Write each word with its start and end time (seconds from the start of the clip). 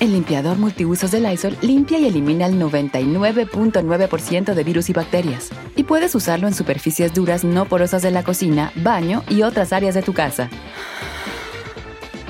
El 0.00 0.12
limpiador 0.12 0.58
multiusos 0.58 1.10
de 1.10 1.18
Lysol 1.20 1.56
limpia 1.60 1.98
y 1.98 2.06
elimina 2.06 2.46
el 2.46 2.54
99.9% 2.60 4.54
de 4.54 4.64
virus 4.64 4.90
y 4.90 4.92
bacterias. 4.92 5.50
Y 5.74 5.82
puedes 5.84 6.14
usarlo 6.14 6.46
en 6.46 6.54
superficies 6.54 7.12
duras 7.14 7.42
no 7.44 7.64
porosas 7.64 8.02
de 8.02 8.12
la 8.12 8.22
cocina, 8.22 8.70
baño 8.76 9.22
y 9.28 9.42
otras 9.42 9.72
áreas 9.72 9.96
de 9.96 10.02
tu 10.02 10.12
casa. 10.12 10.50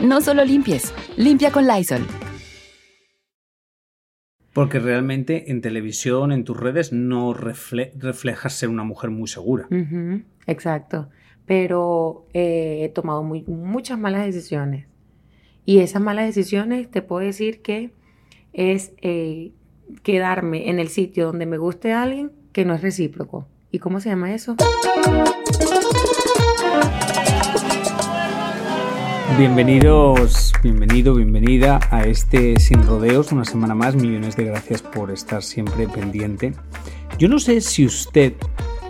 No 0.02 0.23
solo 0.23 0.45
limpies, 0.46 0.95
limpia 1.18 1.50
con 1.52 1.66
Lysol. 1.66 2.06
Porque 4.54 4.78
realmente 4.78 5.50
en 5.50 5.60
televisión, 5.60 6.32
en 6.32 6.45
tus 6.45 6.56
redes, 6.59 6.90
no 6.92 7.34
refle- 7.34 7.93
reflejas 7.98 8.54
ser 8.54 8.71
una 8.71 8.82
mujer 8.84 9.10
muy 9.10 9.28
segura. 9.28 9.68
Exacto. 10.46 11.10
Pero 11.45 12.26
eh, 12.32 12.78
he 12.84 12.88
tomado 12.88 13.23
muy- 13.23 13.45
muchas 13.46 13.98
malas 13.98 14.24
decisiones. 14.24 14.87
Y 15.69 15.80
esas 15.80 16.01
malas 16.01 16.24
decisiones 16.24 16.91
te 16.91 17.02
puedo 17.02 17.27
decir 17.27 17.61
que 17.61 17.91
es 18.55 18.93
eh, 19.02 19.52
quedarme 20.02 20.71
en 20.71 20.79
el 20.79 20.88
sitio 20.88 21.27
donde 21.27 21.45
me 21.45 21.59
guste 21.59 21.93
alguien 21.93 22.33
que 22.55 22.65
no 22.65 22.73
es 22.73 22.80
recíproco. 22.80 23.47
¿Y 23.71 23.79
cómo 23.79 24.01
se 24.01 24.09
llama 24.09 24.33
eso? 24.33 24.57
Bienvenidos, 29.37 30.55
bienvenido, 30.63 31.15
bienvenida 31.15 31.80
a 31.91 32.05
este 32.05 32.59
Sin 32.59 32.83
Rodeos, 32.85 33.30
una 33.30 33.45
semana 33.45 33.74
más. 33.74 33.95
Millones 33.95 34.37
de 34.37 34.45
gracias 34.45 34.80
por 34.80 35.11
estar 35.11 35.43
siempre 35.43 35.87
pendiente. 35.87 36.55
Yo 37.19 37.29
no 37.29 37.39
sé 37.39 37.61
si 37.61 37.85
usted 37.85 38.33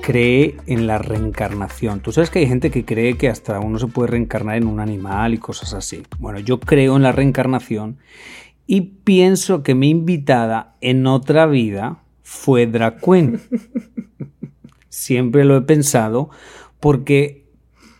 cree 0.01 0.57
en 0.67 0.87
la 0.87 0.99
reencarnación. 0.99 2.01
Tú 2.01 2.13
sabes 2.13 2.31
que 2.31 2.39
hay 2.41 2.47
gente 2.47 2.71
que 2.71 2.85
cree 2.85 3.17
que 3.17 3.29
hasta 3.29 3.59
uno 3.61 3.79
se 3.79 3.87
puede 3.87 4.09
reencarnar 4.13 4.57
en 4.57 4.67
un 4.67 4.81
animal 4.81 5.35
y 5.35 5.39
cosas 5.39 5.75
así. 5.75 6.03
Bueno, 6.19 6.39
yo 6.41 6.61
creo 6.61 6.97
en 6.97 7.03
la 7.03 7.13
reencarnación 7.13 7.99
y 8.67 8.81
pienso 9.05 9.63
que 9.63 9.75
mi 9.75 9.91
invitada 9.91 10.77
en 10.81 11.07
otra 11.07 11.47
vida 11.47 12.03
fue 12.23 12.67
drag 12.67 13.01
queen. 13.01 13.41
Siempre 14.89 15.45
lo 15.45 15.57
he 15.57 15.63
pensado 15.63 16.31
porque 16.81 17.47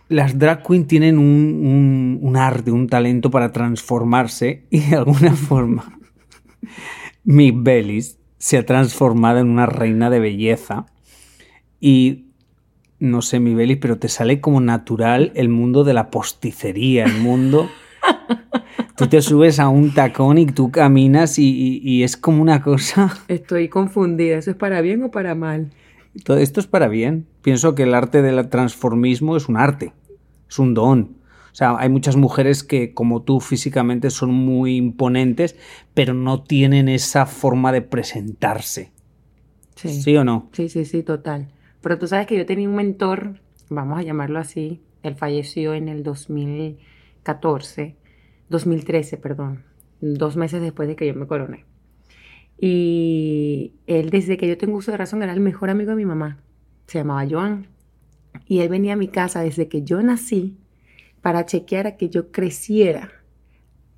las 0.09 0.39
drag 0.39 0.63
queen 0.67 0.87
tienen 0.87 1.19
un, 1.19 1.25
un- 1.25 2.19
un 2.23 2.37
arte, 2.37 2.71
un 2.71 2.89
talento 2.89 3.31
para 3.31 3.53
transformarse 3.53 4.67
y 4.71 4.81
de 4.81 4.97
alguna 4.97 5.33
forma 5.35 5.99
mi 7.25 7.51
Belis 7.51 8.19
se 8.39 8.57
ha 8.57 8.65
transformado 8.65 9.39
en 9.41 9.49
una 9.49 9.67
reina 9.67 10.09
de 10.11 10.19
belleza 10.21 10.87
y 11.81 12.27
no 12.99 13.23
sé 13.23 13.41
mi 13.41 13.55
Belis, 13.55 13.79
pero 13.79 13.99
te 13.99 14.09
sale 14.09 14.41
como 14.41 14.61
natural 14.61 15.33
el 15.35 15.49
mundo 15.49 15.85
de 15.85 15.95
la 15.95 16.11
posticería, 16.11 17.05
el 17.05 17.21
mundo... 17.21 17.69
Tú 18.97 19.07
te 19.07 19.23
subes 19.23 19.61
a 19.61 19.69
un 19.69 19.95
tacón 19.95 20.39
y 20.39 20.47
tú 20.47 20.73
caminas 20.73 21.39
y, 21.39 21.45
y- 21.49 21.81
y 21.85 22.03
es 22.03 22.17
como 22.17 22.43
una 22.43 22.63
cosa... 22.63 23.17
Estoy 23.29 23.69
confundida. 23.69 24.39
¿Eso 24.39 24.51
es 24.51 24.57
para 24.57 24.81
bien 24.81 25.05
o 25.05 25.11
para 25.13 25.37
mal? 25.37 25.71
Todo 26.25 26.39
esto 26.39 26.59
es 26.59 26.67
para 26.67 26.89
bien. 26.89 27.27
Pienso 27.43 27.77
que 27.77 27.85
el 27.85 27.95
arte 27.95 28.23
del 28.23 28.49
transformismo 28.49 29.37
es 29.37 29.49
un 29.49 29.57
arte, 29.57 29.93
es 30.49 30.59
un 30.59 30.75
don. 30.75 31.17
O 31.53 31.55
sea, 31.55 31.77
hay 31.79 31.89
muchas 31.89 32.17
mujeres 32.17 32.65
que, 32.65 32.93
como 32.93 33.23
tú, 33.23 33.39
físicamente 33.39 34.11
son 34.11 34.33
muy 34.35 34.75
imponentes, 34.77 35.55
pero 35.95 36.13
no 36.13 36.43
tienen 36.43 36.89
esa 36.89 37.27
forma 37.27 37.71
de 37.71 37.83
presentarse. 37.83 38.91
¿Sí, 39.77 40.17
o 40.17 40.25
no? 40.25 40.49
Sí, 40.53 40.69
sí, 40.69 40.85
sí, 40.85 41.05
total. 41.05 41.49
Pero 41.81 41.99
tú 41.99 42.07
sabes 42.07 42.27
que 42.27 42.37
yo 42.37 42.47
tenía 42.47 42.69
un 42.69 42.75
mentor, 42.75 43.41
vamos 43.69 43.99
a 43.99 44.03
llamarlo 44.03 44.39
así, 44.39 44.83
él 45.03 45.15
falleció 45.15 45.75
en 45.75 45.89
el 45.89 46.03
2014, 46.03 47.97
2013, 48.49 49.17
perdón, 49.17 49.65
dos 50.01 50.37
meses 50.37 50.61
después 50.61 50.89
de 50.89 50.97
que 50.97 51.07
yo 51.07 51.15
me 51.15 51.27
coroné. 51.27 51.65
Y 52.61 53.75
él, 53.87 54.11
desde 54.11 54.37
que 54.37 54.49
yo 54.49 54.59
tengo 54.59 54.77
uso 54.77 54.91
de 54.91 54.97
razón, 54.97 55.23
era 55.23 55.33
el 55.33 55.41
mejor 55.41 55.71
amigo 55.71 55.91
de 55.91 55.97
mi 55.97 56.05
mamá. 56.05 56.39
Se 56.87 56.99
llamaba 56.99 57.27
Joan. 57.29 57.69
Y 58.47 58.61
él 58.61 58.69
venía 58.69 58.95
a 58.95 58.97
mi 58.97 59.09
casa 59.09 59.43
desde 59.43 59.69
que 59.69 59.83
yo 59.83 60.03
nací 60.03 60.59
para 61.23 61.47
chequear 61.47 61.87
a 61.87 61.97
que 61.97 62.09
yo 62.09 62.33
creciera, 62.33 63.13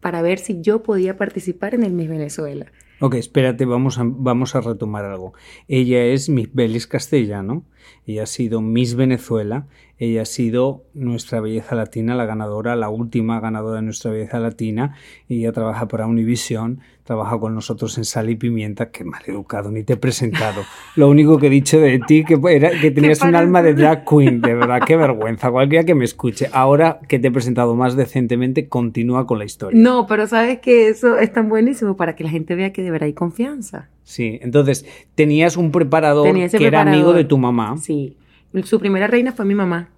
para 0.00 0.22
ver 0.22 0.38
si 0.38 0.60
yo 0.60 0.82
podía 0.82 1.16
participar 1.16 1.74
en 1.74 1.84
el 1.84 1.92
Miss 1.92 2.08
Venezuela. 2.08 2.66
Ok, 3.02 3.14
espérate, 3.14 3.64
vamos 3.64 3.98
a, 3.98 4.02
vamos 4.04 4.54
a 4.54 4.60
retomar 4.60 5.06
algo. 5.06 5.32
Ella 5.68 6.04
es 6.04 6.28
Miss 6.28 6.50
Belis 6.52 6.86
Castellano, 6.86 7.64
ella 8.06 8.24
ha 8.24 8.26
sido 8.26 8.60
Miss 8.60 8.94
Venezuela, 8.94 9.66
ella 9.98 10.22
ha 10.22 10.24
sido 10.24 10.84
nuestra 10.94 11.40
belleza 11.40 11.74
latina, 11.74 12.14
la 12.14 12.24
ganadora, 12.24 12.74
la 12.74 12.88
última 12.88 13.38
ganadora 13.38 13.76
de 13.76 13.82
nuestra 13.82 14.10
belleza 14.10 14.38
latina, 14.40 14.96
y 15.28 15.40
ella 15.40 15.52
trabaja 15.52 15.88
para 15.88 16.06
Univision, 16.06 16.80
trabaja 17.04 17.38
con 17.38 17.54
nosotros 17.54 17.98
en 17.98 18.04
Sal 18.04 18.30
y 18.30 18.36
Pimienta, 18.36 18.90
que 18.90 19.04
mal 19.04 19.20
educado, 19.26 19.70
ni 19.70 19.82
te 19.82 19.94
he 19.94 19.96
presentado. 19.96 20.62
Lo 20.96 21.10
único 21.10 21.38
que 21.38 21.48
he 21.48 21.50
dicho 21.50 21.78
de 21.78 22.00
ti 22.06 22.24
que 22.24 22.38
era 22.48 22.70
que 22.80 22.90
tenías 22.90 23.20
un 23.20 23.34
alma 23.34 23.62
de 23.62 23.74
drag 23.74 24.04
queen, 24.06 24.40
de 24.40 24.54
verdad, 24.54 24.80
qué 24.86 24.96
vergüenza, 24.96 25.50
cualquiera 25.50 25.84
que 25.84 25.94
me 25.94 26.04
escuche. 26.04 26.48
Ahora 26.52 27.00
que 27.06 27.18
te 27.18 27.28
he 27.28 27.30
presentado 27.30 27.74
más 27.74 27.94
decentemente, 27.94 28.68
continúa 28.68 29.26
con 29.26 29.38
la 29.38 29.44
historia. 29.44 29.78
No, 29.78 30.06
pero 30.06 30.26
sabes 30.26 30.60
que 30.60 30.88
eso 30.88 31.18
es 31.18 31.32
tan 31.32 31.48
buenísimo 31.48 31.96
para 31.96 32.16
que 32.16 32.24
la 32.24 32.30
gente 32.30 32.54
vea 32.54 32.72
que 32.72 32.82
de 32.82 32.90
verdad 32.90 33.06
hay 33.06 33.12
confianza. 33.12 33.90
Sí, 34.02 34.38
entonces 34.42 34.84
tenías 35.14 35.56
un 35.56 35.70
preparador 35.70 36.26
Tenía 36.26 36.48
que 36.48 36.66
era 36.66 36.82
amigo 36.82 37.12
de 37.12 37.24
tu 37.24 37.38
mamá. 37.38 37.76
Sí. 37.78 38.16
Su 38.64 38.80
primera 38.80 39.06
reina 39.06 39.32
fue 39.32 39.44
mi 39.44 39.54
mamá, 39.54 39.90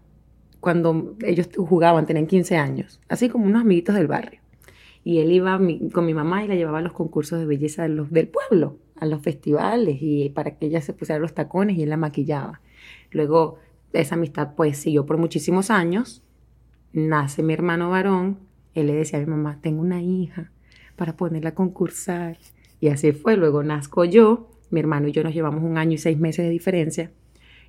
cuando 0.60 1.16
ellos 1.24 1.48
jugaban, 1.56 2.04
tenían 2.06 2.26
15 2.26 2.56
años, 2.56 3.00
así 3.08 3.28
como 3.28 3.46
unos 3.46 3.62
amiguitos 3.62 3.94
del 3.94 4.06
barrio. 4.06 4.40
Y 5.04 5.18
él 5.18 5.32
iba 5.32 5.58
mi- 5.58 5.88
con 5.90 6.04
mi 6.06 6.14
mamá 6.14 6.44
y 6.44 6.48
la 6.48 6.54
llevaba 6.54 6.78
a 6.78 6.82
los 6.82 6.92
concursos 6.92 7.38
de 7.40 7.46
belleza 7.46 7.82
de 7.82 7.88
los, 7.88 8.10
del 8.12 8.28
pueblo, 8.28 8.76
a 8.96 9.06
los 9.06 9.22
festivales, 9.22 9.98
y 10.00 10.28
para 10.30 10.56
que 10.58 10.66
ella 10.66 10.80
se 10.80 10.92
pusiera 10.92 11.18
los 11.20 11.34
tacones 11.34 11.76
y 11.76 11.82
él 11.82 11.90
la 11.90 11.96
maquillaba. 11.96 12.60
Luego, 13.10 13.58
esa 13.92 14.14
amistad 14.14 14.50
pues 14.56 14.78
siguió 14.78 15.04
por 15.06 15.16
muchísimos 15.18 15.70
años. 15.70 16.22
Nace 16.92 17.42
mi 17.42 17.54
hermano 17.54 17.90
varón, 17.90 18.38
él 18.74 18.86
le 18.86 18.94
decía 18.94 19.18
a 19.18 19.22
mi 19.22 19.26
mamá, 19.28 19.58
tengo 19.62 19.80
una 19.80 20.02
hija 20.02 20.52
para 20.94 21.16
ponerla 21.16 21.50
a 21.50 21.54
concursar. 21.54 22.36
Y 22.82 22.88
así 22.88 23.12
fue. 23.12 23.36
Luego 23.36 23.62
nazco 23.62 24.04
yo, 24.04 24.50
mi 24.70 24.80
hermano 24.80 25.06
y 25.06 25.12
yo 25.12 25.22
nos 25.22 25.32
llevamos 25.32 25.62
un 25.62 25.78
año 25.78 25.92
y 25.92 25.98
seis 25.98 26.18
meses 26.18 26.44
de 26.44 26.50
diferencia. 26.50 27.12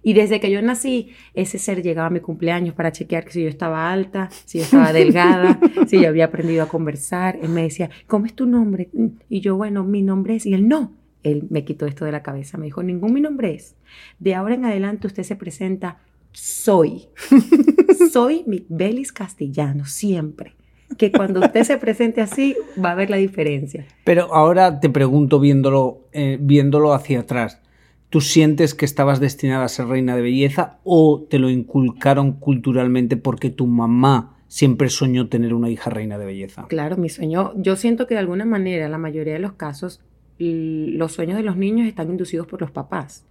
Y 0.02 0.14
desde 0.14 0.40
que 0.40 0.50
yo 0.50 0.60
nací, 0.64 1.12
ese 1.36 1.60
ser 1.60 1.84
llegaba 1.84 2.08
a 2.08 2.10
mi 2.10 2.20
cumpleaños 2.20 2.74
para 2.74 2.92
chequear 2.92 3.24
que 3.24 3.32
si 3.32 3.44
yo 3.44 3.48
estaba 3.48 3.94
alta, 3.94 4.30
si 4.46 4.58
yo 4.58 4.64
estaba 4.64 4.92
delgada, 4.92 5.60
si 5.88 6.02
yo 6.02 6.10
había 6.10 6.26
aprendido 6.26 6.64
a 6.64 6.68
conversar. 6.68 7.38
Él 7.44 7.50
me 7.50 7.62
decía, 7.62 7.92
¿cómo 8.08 8.26
es 8.26 8.34
tu 8.34 8.48
nombre? 8.48 8.90
Y 9.30 9.40
yo, 9.40 9.56
bueno, 9.56 9.84
mi 9.84 10.02
nombre 10.02 10.36
es. 10.36 10.48
Y 10.48 10.56
él, 10.56 10.68
no. 10.68 10.94
Él 11.22 11.46
me 11.52 11.64
quitó 11.64 11.86
esto 11.86 12.06
de 12.06 12.12
la 12.12 12.24
cabeza. 12.24 12.58
Me 12.58 12.66
dijo, 12.66 12.82
ningún 12.82 13.14
mi 13.14 13.22
nombre 13.22 13.54
es. 13.54 13.76
De 14.18 14.34
ahora 14.34 14.56
en 14.56 14.66
adelante 14.66 15.06
usted 15.06 15.22
se 15.22 15.36
presenta, 15.36 16.00
soy. 16.32 17.04
soy 18.12 18.46
mi 18.48 18.66
Belis 18.68 19.14
Castellano, 19.14 19.86
siempre. 19.86 20.56
Que 20.98 21.12
cuando 21.12 21.40
usted 21.40 21.64
se 21.64 21.78
presente 21.78 22.22
así, 22.22 22.56
va 22.84 22.92
a 22.92 22.96
ver 22.96 23.10
la 23.10 23.18
diferencia. 23.18 23.86
Pero 24.04 24.34
ahora 24.34 24.80
te 24.80 24.90
pregunto, 24.90 25.40
viéndolo, 25.40 26.08
eh, 26.12 26.38
viéndolo 26.40 26.94
hacia 26.94 27.22
atrás, 27.22 27.62
¿tú 28.10 28.22
sientes 28.22 28.74
que 28.74 28.86
estabas 28.86 29.20
destinada 29.20 29.66
a 29.66 29.70
ser 29.70 29.88
reina 29.88 30.16
de 30.16 30.22
belleza 30.22 30.80
o 30.84 31.26
te 31.30 31.40
lo 31.40 31.50
inculcaron 31.50 32.34
culturalmente 32.34 33.18
porque 33.18 33.50
tu 33.50 33.66
mamá 33.68 34.38
siempre 34.48 34.90
soñó 34.90 35.30
tener 35.30 35.54
una 35.54 35.70
hija 35.70 35.90
reina 35.90 36.18
de 36.18 36.26
belleza? 36.26 36.66
Claro, 36.68 36.98
mi 36.98 37.10
sueño, 37.10 37.54
yo 37.56 37.76
siento 37.76 38.06
que 38.06 38.14
de 38.14 38.20
alguna 38.20 38.46
manera, 38.46 38.86
en 38.86 38.92
la 38.92 39.00
mayoría 39.00 39.34
de 39.34 39.40
los 39.40 39.54
casos, 39.54 40.02
los 40.38 41.12
sueños 41.12 41.38
de 41.38 41.44
los 41.44 41.58
niños 41.58 41.88
están 41.88 42.10
inducidos 42.10 42.48
por 42.48 42.62
los 42.62 42.72
papás, 42.72 43.26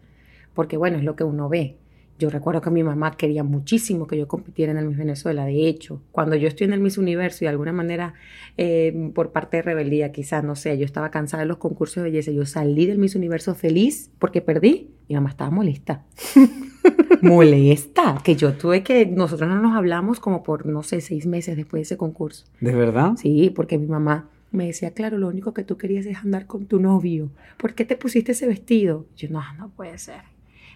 porque 0.55 0.77
bueno, 0.77 0.99
es 0.99 1.05
lo 1.05 1.17
que 1.17 1.25
uno 1.25 1.49
ve. 1.49 1.77
Yo 2.19 2.31
recuerdo 2.31 2.61
que 2.61 2.71
mi 2.71 2.83
mamá 2.83 3.17
quería 3.17 3.43
muchísimo 3.43 4.07
que 4.07 4.17
yo 4.17 4.29
compitiera 4.29 4.73
en 4.73 4.79
el 4.79 4.87
Miss 4.87 4.99
Venezuela. 4.99 5.45
De 5.45 5.67
hecho, 5.67 6.03
cuando 6.13 6.37
yo 6.37 6.47
estoy 6.47 6.67
en 6.67 6.73
el 6.73 6.81
Miss 6.81 6.99
Universo 6.99 7.45
y 7.45 7.47
de 7.47 7.51
alguna 7.51 7.73
manera, 7.73 8.15
eh, 8.57 9.11
por 9.15 9.33
parte 9.33 9.59
de 9.59 9.63
rebeldía, 9.63 10.13
quizás, 10.13 10.45
no 10.45 10.55
sé, 10.55 10.79
yo 10.79 10.85
estaba 10.85 11.11
cansada 11.11 11.43
de 11.43 11.49
los 11.49 11.57
concursos 11.57 11.97
de 11.97 12.11
belleza, 12.11 12.31
yo 12.31 12.47
salí 12.47 12.87
del 12.87 12.99
Miss 12.99 13.15
Universo 13.15 13.55
feliz 13.55 14.11
porque 14.19 14.41
perdí. 14.41 14.91
Mi 15.09 15.17
mamá 15.17 15.31
estaba 15.31 15.51
molesta. 15.51 16.05
molesta. 17.23 18.21
Que 18.23 18.37
yo 18.37 18.55
tuve 18.55 18.83
que, 18.83 19.07
nosotros 19.07 19.49
no 19.49 19.61
nos 19.61 19.77
hablamos 19.77 20.21
como 20.21 20.43
por, 20.43 20.67
no 20.67 20.83
sé, 20.83 21.01
seis 21.01 21.27
meses 21.27 21.57
después 21.57 21.81
de 21.81 21.83
ese 21.83 21.97
concurso. 21.97 22.47
¿De 22.61 22.75
verdad? 22.75 23.13
Sí, 23.17 23.51
porque 23.55 23.79
mi 23.79 23.87
mamá 23.87 24.29
me 24.53 24.67
decía, 24.67 24.93
claro, 24.93 25.19
lo 25.19 25.29
único 25.29 25.55
que 25.55 25.65
tú 25.65 25.77
querías 25.77 26.07
es 26.07 26.19
andar 26.19 26.47
con 26.47 26.67
tu 26.67 26.79
novio. 26.79 27.31
¿Por 27.57 27.75
qué 27.75 27.85
te 27.85 27.97
pusiste 27.97 28.33
ese 28.33 28.47
vestido? 28.47 29.07
Yo, 29.17 29.29
no, 29.31 29.43
no 29.59 29.71
puede 29.71 29.99
ser. 29.99 30.32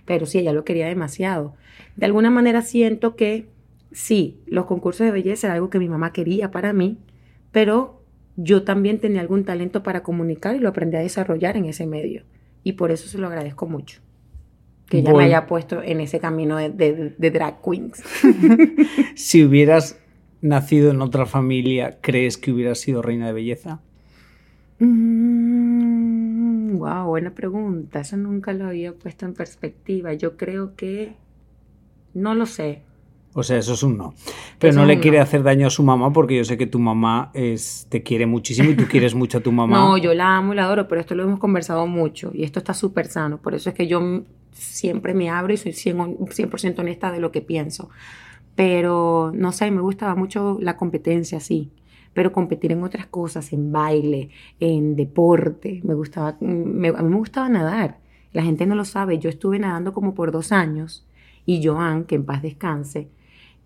Pero 0.06 0.24
sí, 0.24 0.38
ella 0.38 0.52
lo 0.52 0.64
quería 0.64 0.86
demasiado. 0.86 1.54
De 1.96 2.06
alguna 2.06 2.30
manera 2.30 2.62
siento 2.62 3.16
que 3.16 3.46
sí, 3.92 4.38
los 4.46 4.64
concursos 4.66 5.04
de 5.04 5.10
belleza 5.10 5.48
era 5.48 5.54
algo 5.54 5.68
que 5.68 5.78
mi 5.78 5.88
mamá 5.88 6.12
quería 6.12 6.50
para 6.50 6.72
mí, 6.72 6.96
pero 7.52 8.02
yo 8.36 8.62
también 8.62 8.98
tenía 8.98 9.20
algún 9.20 9.44
talento 9.44 9.82
para 9.82 10.02
comunicar 10.02 10.56
y 10.56 10.60
lo 10.60 10.68
aprendí 10.68 10.96
a 10.96 11.00
desarrollar 11.00 11.56
en 11.56 11.66
ese 11.66 11.86
medio. 11.86 12.22
Y 12.62 12.72
por 12.72 12.90
eso 12.90 13.08
se 13.08 13.18
lo 13.18 13.26
agradezco 13.26 13.66
mucho. 13.66 14.00
Que 14.88 14.98
ella 14.98 15.12
me 15.12 15.24
haya 15.24 15.46
puesto 15.46 15.82
en 15.82 16.00
ese 16.00 16.20
camino 16.20 16.56
de, 16.56 17.14
de 17.16 17.30
drag 17.30 17.60
queens. 17.62 18.02
si 19.14 19.44
hubieras 19.44 19.98
nacido 20.40 20.90
en 20.90 21.00
otra 21.00 21.26
familia, 21.26 21.98
¿crees 22.00 22.36
que 22.36 22.52
hubieras 22.52 22.78
sido 22.78 23.02
reina 23.02 23.26
de 23.26 23.32
belleza? 23.32 23.80
Wow, 26.78 27.06
buena 27.06 27.30
pregunta. 27.30 28.00
Eso 28.00 28.16
nunca 28.16 28.52
lo 28.52 28.66
había 28.66 28.92
puesto 28.92 29.26
en 29.26 29.34
perspectiva. 29.34 30.12
Yo 30.14 30.36
creo 30.36 30.74
que 30.76 31.14
no 32.14 32.34
lo 32.34 32.46
sé. 32.46 32.82
O 33.38 33.42
sea, 33.42 33.58
eso 33.58 33.74
es 33.74 33.82
un 33.82 33.98
no. 33.98 34.14
Pero 34.58 34.72
no 34.72 34.86
le 34.86 34.98
quiere 34.98 35.20
hacer 35.20 35.42
daño 35.42 35.66
a 35.66 35.70
su 35.70 35.82
mamá 35.82 36.10
porque 36.10 36.38
yo 36.38 36.44
sé 36.44 36.56
que 36.56 36.66
tu 36.66 36.78
mamá 36.78 37.30
es, 37.34 37.86
te 37.90 38.02
quiere 38.02 38.24
muchísimo 38.24 38.70
y 38.70 38.74
tú 38.74 38.84
quieres 38.88 39.14
mucho 39.14 39.38
a 39.38 39.40
tu 39.42 39.52
mamá. 39.60 39.76
No, 39.76 39.98
yo 39.98 40.14
la 40.14 40.38
amo 40.38 40.54
y 40.54 40.56
la 40.56 40.64
adoro, 40.64 40.88
pero 40.88 41.02
esto 41.02 41.14
lo 41.14 41.24
hemos 41.24 41.38
conversado 41.38 41.86
mucho 41.86 42.30
y 42.32 42.44
esto 42.44 42.60
está 42.60 42.72
súper 42.72 43.08
sano. 43.08 43.36
Por 43.36 43.54
eso 43.54 43.68
es 43.68 43.74
que 43.74 43.86
yo 43.86 44.22
siempre 44.52 45.12
me 45.12 45.28
abro 45.28 45.52
y 45.52 45.58
soy 45.58 45.72
100%, 45.72 46.56
100 46.58 46.80
honesta 46.80 47.12
de 47.12 47.20
lo 47.20 47.30
que 47.30 47.42
pienso. 47.42 47.90
Pero, 48.54 49.32
no 49.34 49.52
sé, 49.52 49.70
me 49.70 49.82
gustaba 49.82 50.14
mucho 50.14 50.56
la 50.62 50.78
competencia, 50.78 51.38
sí. 51.38 51.70
Pero 52.16 52.32
competir 52.32 52.72
en 52.72 52.82
otras 52.82 53.04
cosas, 53.04 53.52
en 53.52 53.70
baile, 53.70 54.30
en 54.58 54.96
deporte, 54.96 55.82
me 55.84 55.92
gustaba, 55.92 56.30
a 56.30 56.36
mí 56.40 56.80
me 56.80 57.16
gustaba 57.16 57.46
nadar. 57.50 57.98
La 58.32 58.42
gente 58.42 58.64
no 58.64 58.74
lo 58.74 58.86
sabe, 58.86 59.18
yo 59.18 59.28
estuve 59.28 59.58
nadando 59.58 59.92
como 59.92 60.14
por 60.14 60.32
dos 60.32 60.50
años 60.50 61.06
y 61.44 61.62
Joan, 61.62 62.04
que 62.04 62.14
en 62.14 62.24
paz 62.24 62.40
descanse, 62.40 63.10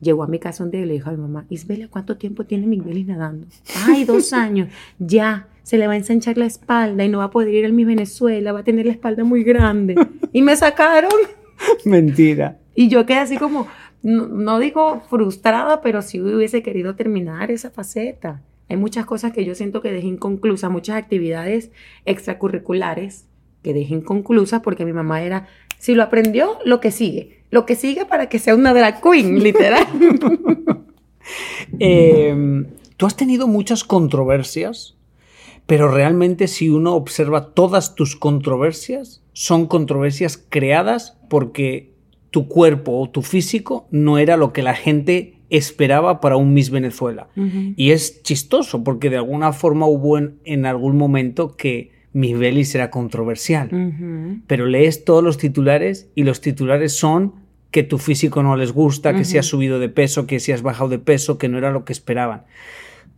llegó 0.00 0.25
a 0.25 0.26
mi 0.26 0.41
casa 0.41 0.64
un 0.64 0.73
día 0.73 0.81
y 0.81 0.87
le 0.87 0.94
dijo 0.94 1.11
a 1.11 1.12
mi 1.12 1.19
mamá, 1.19 1.47
Isbelia, 1.49 1.87
¿cuánto 1.88 2.17
tiempo 2.17 2.44
tiene 2.44 2.67
Miguel 2.67 3.06
nadando? 3.06 3.47
Ay, 3.87 4.02
dos 4.05 4.32
años, 4.32 4.67
ya, 4.99 5.47
se 5.62 5.79
le 5.79 5.87
va 5.87 5.93
a 5.93 5.97
ensanchar 5.97 6.37
la 6.37 6.47
espalda 6.47 7.05
y 7.05 7.08
no 7.08 7.19
va 7.19 7.25
a 7.26 7.31
poder 7.31 7.55
ir 7.55 7.67
a 7.67 7.69
mi 7.69 7.85
Venezuela, 7.85 8.50
va 8.50 8.61
a 8.61 8.64
tener 8.64 8.85
la 8.85 8.93
espalda 8.93 9.23
muy 9.23 9.44
grande. 9.44 9.94
Y 10.32 10.43
me 10.43 10.56
sacaron. 10.56 11.12
Mentira. 11.85 12.58
Y 12.75 12.88
yo 12.88 13.06
quedé 13.06 13.19
así 13.19 13.37
como, 13.37 13.69
no, 14.02 14.58
digo 14.58 15.02
frustrada, 15.08 15.81
pero 15.82 16.02
sí 16.02 16.20
hubiese 16.20 16.62
querido 16.62 16.94
terminar 16.97 17.50
esa 17.50 17.70
faceta. 17.70 18.43
Hay 18.69 18.76
muchas 18.76 19.05
cosas 19.05 19.32
que 19.32 19.44
yo 19.44 19.55
siento 19.55 19.82
que 19.82 19.93
dejé 19.93 20.06
inconclusas, 20.06 20.70
muchas 20.70 20.97
actividades 20.97 21.70
extracurriculares 22.05 23.26
que 23.62 23.75
dejé 23.75 23.94
inconclusas 23.94 24.61
porque 24.61 24.85
mi 24.85 24.93
mamá 24.93 25.23
era, 25.23 25.49
si 25.79 25.94
lo 25.94 26.02
aprendió, 26.02 26.58
lo 26.64 26.81
que 26.81 26.91
sigue. 26.91 27.43
Lo 27.50 27.67
que 27.67 27.75
sigue 27.75 28.06
para 28.06 28.29
que 28.29 28.38
sea 28.38 28.55
una 28.55 28.73
drag 28.73 29.02
queen, 29.02 29.38
literal. 29.43 29.87
Em, 31.79 32.67
Tú 33.00 33.06
has 33.06 33.17
tenido 33.17 33.47
muchas 33.47 33.82
controversias, 33.82 34.94
pero 35.64 35.91
realmente 35.91 36.49
si 36.49 36.69
uno 36.69 36.94
observa 36.94 37.55
todas 37.55 37.94
tus 37.94 38.14
controversias, 38.14 39.23
son 39.32 39.69
controversias 39.69 40.37
creadas 40.37 41.17
porque 41.31 41.89
tu 42.31 42.49
cuerpo 42.49 42.99
o 43.00 43.11
tu 43.11 43.23
físico 43.23 43.88
no 43.91 44.19
era 44.19 44.37
lo 44.37 44.53
que 44.53 44.62
la 44.62 44.75
gente 44.75 45.35
esperaba 45.50 46.21
para 46.21 46.37
un 46.37 46.55
Miss 46.55 46.71
Venezuela. 46.71 47.29
Y 47.77 47.91
es 47.91 48.23
chistoso 48.23 48.85
porque 48.85 49.11
de 49.11 49.17
alguna 49.17 49.53
forma 49.53 49.87
hubo 49.87 50.19
en, 50.19 50.67
algún 50.67 50.97
momento 50.97 51.56
que 51.56 51.93
Miss 52.12 52.38
Belis 52.38 52.75
era 52.75 52.91
controversial. 52.91 53.69
Pero 54.47 54.67
lees 54.67 55.05
todos 55.05 55.25
los 55.25 55.38
titulares 55.38 56.09
y 56.15 56.23
los 56.23 56.41
titulares 56.41 56.93
son 56.93 57.35
que 57.71 57.82
tu 57.82 57.99
físico 57.99 58.43
no 58.43 58.56
les 58.56 58.73
gusta, 58.73 59.15
que 59.15 59.25
si 59.25 59.38
has 59.38 59.47
subido 59.47 59.79
de 59.79 59.88
peso, 59.88 60.26
que 60.26 60.41
si 60.41 60.53
has 60.53 60.62
bajado 60.62 60.88
de 60.88 60.99
peso, 60.99 61.38
que 61.38 61.49
no 61.49 61.59
era 61.59 61.71
lo 61.71 61.85
que 61.85 61.93
esperaban. 61.93 62.44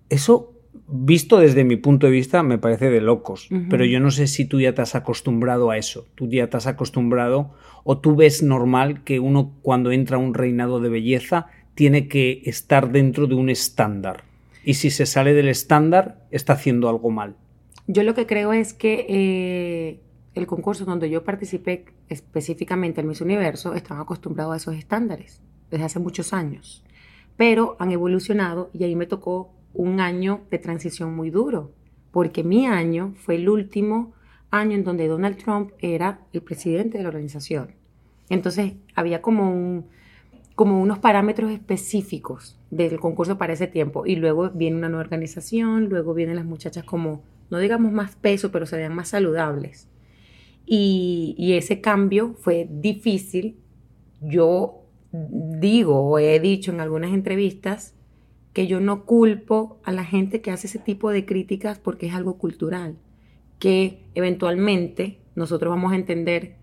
Eso, 0.08 0.51
visto 0.93 1.39
desde 1.39 1.65
mi 1.65 1.77
punto 1.77 2.06
de 2.06 2.12
vista, 2.12 2.43
me 2.43 2.59
parece 2.59 2.91
de 2.91 3.00
locos. 3.00 3.49
Pero 3.71 3.85
yo 3.85 3.99
no 3.99 4.11
sé 4.11 4.27
si 4.27 4.44
tú 4.44 4.61
ya 4.61 4.75
te 4.75 4.83
has 4.83 4.94
acostumbrado 4.94 5.71
a 5.71 5.79
eso. 5.79 6.06
Tú 6.15 6.29
ya 6.29 6.49
te 6.49 6.56
has 6.56 6.67
acostumbrado 6.67 7.53
¿O 7.85 7.99
tú 7.99 8.15
ves 8.15 8.43
normal 8.43 9.03
que 9.05 9.19
uno 9.19 9.53
cuando 9.62 9.91
entra 9.93 10.17
a 10.17 10.21
un 10.21 10.35
reinado 10.35 10.81
de 10.81 10.89
belleza 10.89 11.49
tiene 11.75 12.09
que 12.09 12.43
estar 12.44 12.93
dentro 12.93 13.27
de 13.27 13.35
un 13.35 13.50
estándar? 13.50 14.25
Y 14.65 14.75
si 14.75 14.91
se 14.91 15.06
sale 15.06 15.35
del 15.35 15.49
estándar, 15.49 16.25
está 16.31 16.53
haciendo 16.53 16.89
algo 16.89 17.11
mal. 17.11 17.35
Yo 17.89 18.05
lo 18.05 18.15
que 18.15 18.27
creo 18.27 18.53
es 18.53 18.73
que 18.73 19.06
eh, 19.09 20.00
el 20.35 20.47
concurso 20.47 20.85
donde 20.85 21.11
yo 21.11 21.25
participé 21.25 21.87
específicamente 22.09 23.00
en 23.00 23.09
Miss 23.09 23.21
Universo 23.21 23.75
están 23.75 23.99
acostumbrados 23.99 24.55
a 24.55 24.56
esos 24.56 24.77
estándares 24.77 25.43
desde 25.71 25.85
hace 25.85 25.99
muchos 25.99 26.33
años, 26.33 26.85
pero 27.37 27.77
han 27.81 27.91
evolucionado 27.91 28.71
y 28.73 28.85
ahí 28.85 28.94
me 28.94 29.06
tocó 29.06 29.53
un 29.74 30.00
año 30.00 30.42
de 30.50 30.58
transición 30.58 31.14
muy 31.14 31.30
duro, 31.30 31.72
porque 32.10 32.44
mi 32.44 32.66
año 32.66 33.14
fue 33.16 33.36
el 33.36 33.48
último 33.48 34.12
año 34.50 34.76
en 34.76 34.84
donde 34.84 35.08
Donald 35.08 35.36
Trump 35.36 35.72
era 35.78 36.20
el 36.32 36.42
presidente 36.42 36.98
de 36.98 37.04
la 37.04 37.08
organización. 37.08 37.72
Entonces 38.28 38.74
había 38.94 39.22
como, 39.22 39.50
un, 39.50 39.86
como 40.54 40.80
unos 40.80 40.98
parámetros 40.98 41.50
específicos 41.50 42.58
del 42.70 43.00
concurso 43.00 43.38
para 43.38 43.54
ese 43.54 43.66
tiempo. 43.66 44.06
Y 44.06 44.16
luego 44.16 44.50
viene 44.50 44.76
una 44.76 44.88
nueva 44.88 45.04
organización, 45.04 45.88
luego 45.88 46.14
vienen 46.14 46.36
las 46.36 46.44
muchachas 46.44 46.84
como, 46.84 47.22
no 47.50 47.58
digamos 47.58 47.92
más 47.92 48.16
peso, 48.16 48.52
pero 48.52 48.66
se 48.66 48.76
vean 48.76 48.94
más 48.94 49.08
saludables. 49.08 49.88
Y, 50.66 51.34
y 51.38 51.54
ese 51.54 51.80
cambio 51.80 52.34
fue 52.34 52.69
difícil. 52.70 53.56
Yo 54.20 54.82
digo 55.12 56.00
o 56.00 56.19
he 56.19 56.38
dicho 56.40 56.72
en 56.72 56.80
algunas 56.80 57.12
entrevistas 57.12 57.94
que 58.52 58.66
yo 58.66 58.81
no 58.81 59.04
culpo 59.04 59.81
a 59.84 59.93
la 59.93 60.04
gente 60.04 60.40
que 60.40 60.50
hace 60.50 60.66
ese 60.66 60.78
tipo 60.78 61.10
de 61.10 61.25
críticas 61.25 61.78
porque 61.78 62.06
es 62.06 62.14
algo 62.14 62.38
cultural 62.38 62.96
que 63.58 64.02
eventualmente 64.14 65.19
nosotros 65.34 65.70
vamos 65.70 65.93
a 65.93 65.96
entender 65.96 66.56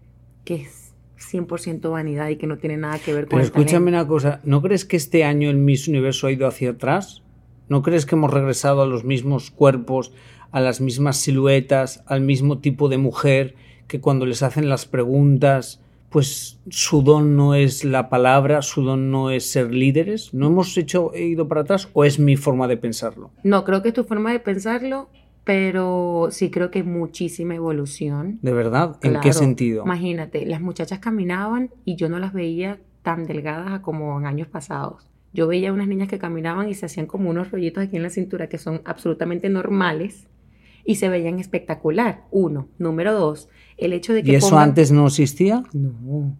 que 0.43 0.55
es 0.55 0.93
100% 1.17 1.89
vanidad 1.91 2.29
y 2.29 2.35
que 2.35 2.47
no 2.47 2.57
tiene 2.57 2.77
nada 2.77 2.99
que 2.99 3.13
ver 3.13 3.25
con 3.25 3.37
Pero 3.37 3.43
escúchame 3.43 3.89
una 3.89 4.07
cosa, 4.07 4.41
¿no 4.43 4.61
crees 4.61 4.85
que 4.85 4.97
este 4.97 5.23
año 5.23 5.49
el 5.49 5.57
Miss 5.57 5.87
Universo 5.87 6.27
ha 6.27 6.31
ido 6.31 6.47
hacia 6.47 6.71
atrás? 6.71 7.23
¿No 7.67 7.83
crees 7.83 8.05
que 8.05 8.15
hemos 8.15 8.33
regresado 8.33 8.81
a 8.81 8.85
los 8.85 9.03
mismos 9.03 9.51
cuerpos, 9.51 10.11
a 10.51 10.59
las 10.59 10.81
mismas 10.81 11.17
siluetas, 11.17 12.03
al 12.07 12.21
mismo 12.21 12.59
tipo 12.59 12.89
de 12.89 12.97
mujer 12.97 13.55
que 13.87 14.01
cuando 14.01 14.25
les 14.25 14.43
hacen 14.43 14.69
las 14.69 14.85
preguntas, 14.85 15.81
pues 16.09 16.59
su 16.69 17.01
don 17.01 17.35
no 17.35 17.55
es 17.55 17.85
la 17.85 18.09
palabra, 18.09 18.61
su 18.61 18.83
don 18.83 19.11
no 19.11 19.31
es 19.31 19.49
ser 19.49 19.73
líderes? 19.73 20.33
¿No 20.33 20.47
hemos 20.47 20.77
hecho 20.77 21.11
ido 21.15 21.47
para 21.47 21.61
atrás 21.61 21.89
o 21.93 22.03
es 22.03 22.19
mi 22.19 22.35
forma 22.35 22.67
de 22.67 22.77
pensarlo? 22.77 23.31
No, 23.43 23.63
creo 23.63 23.81
que 23.81 23.89
es 23.89 23.93
tu 23.93 24.03
forma 24.03 24.31
de 24.31 24.39
pensarlo 24.39 25.09
pero 25.49 26.27
sí 26.29 26.51
creo 26.51 26.69
que 26.69 26.83
muchísima 26.83 27.55
evolución. 27.55 28.37
¿De 28.43 28.53
verdad? 28.53 28.97
¿En 29.01 29.19
qué 29.19 29.33
sentido? 29.33 29.83
Imagínate, 29.83 30.45
las 30.45 30.61
muchachas 30.61 30.99
caminaban 30.99 31.71
y 31.85 31.95
yo 31.95 32.07
no 32.07 32.19
las 32.19 32.33
veía 32.33 32.79
tan 33.01 33.25
delgadas 33.25 33.79
como 33.79 34.19
en 34.19 34.27
años 34.27 34.47
pasados. 34.47 35.09
Yo 35.33 35.47
veía 35.47 35.73
unas 35.73 35.87
niñas 35.87 36.07
que 36.07 36.19
caminaban 36.19 36.69
y 36.69 36.75
se 36.75 36.85
hacían 36.85 37.07
como 37.07 37.31
unos 37.31 37.49
rollitos 37.49 37.83
aquí 37.83 37.95
en 37.95 38.03
la 38.03 38.11
cintura 38.11 38.47
que 38.47 38.59
son 38.59 38.81
absolutamente 38.85 39.49
normales 39.49 40.27
y 40.89 40.95
se 40.95 41.07
veían 41.07 41.37
espectacular. 41.37 42.23
Uno. 42.31 42.67
Número 42.79 43.13
dos, 43.13 43.47
el 43.77 43.93
hecho 43.93 44.11
de 44.11 44.23
que... 44.23 44.31
¿Y 44.31 44.35
eso 44.35 44.57
antes 44.57 44.91
no 44.91 45.05
existía? 45.05 45.63
No. 45.71 46.35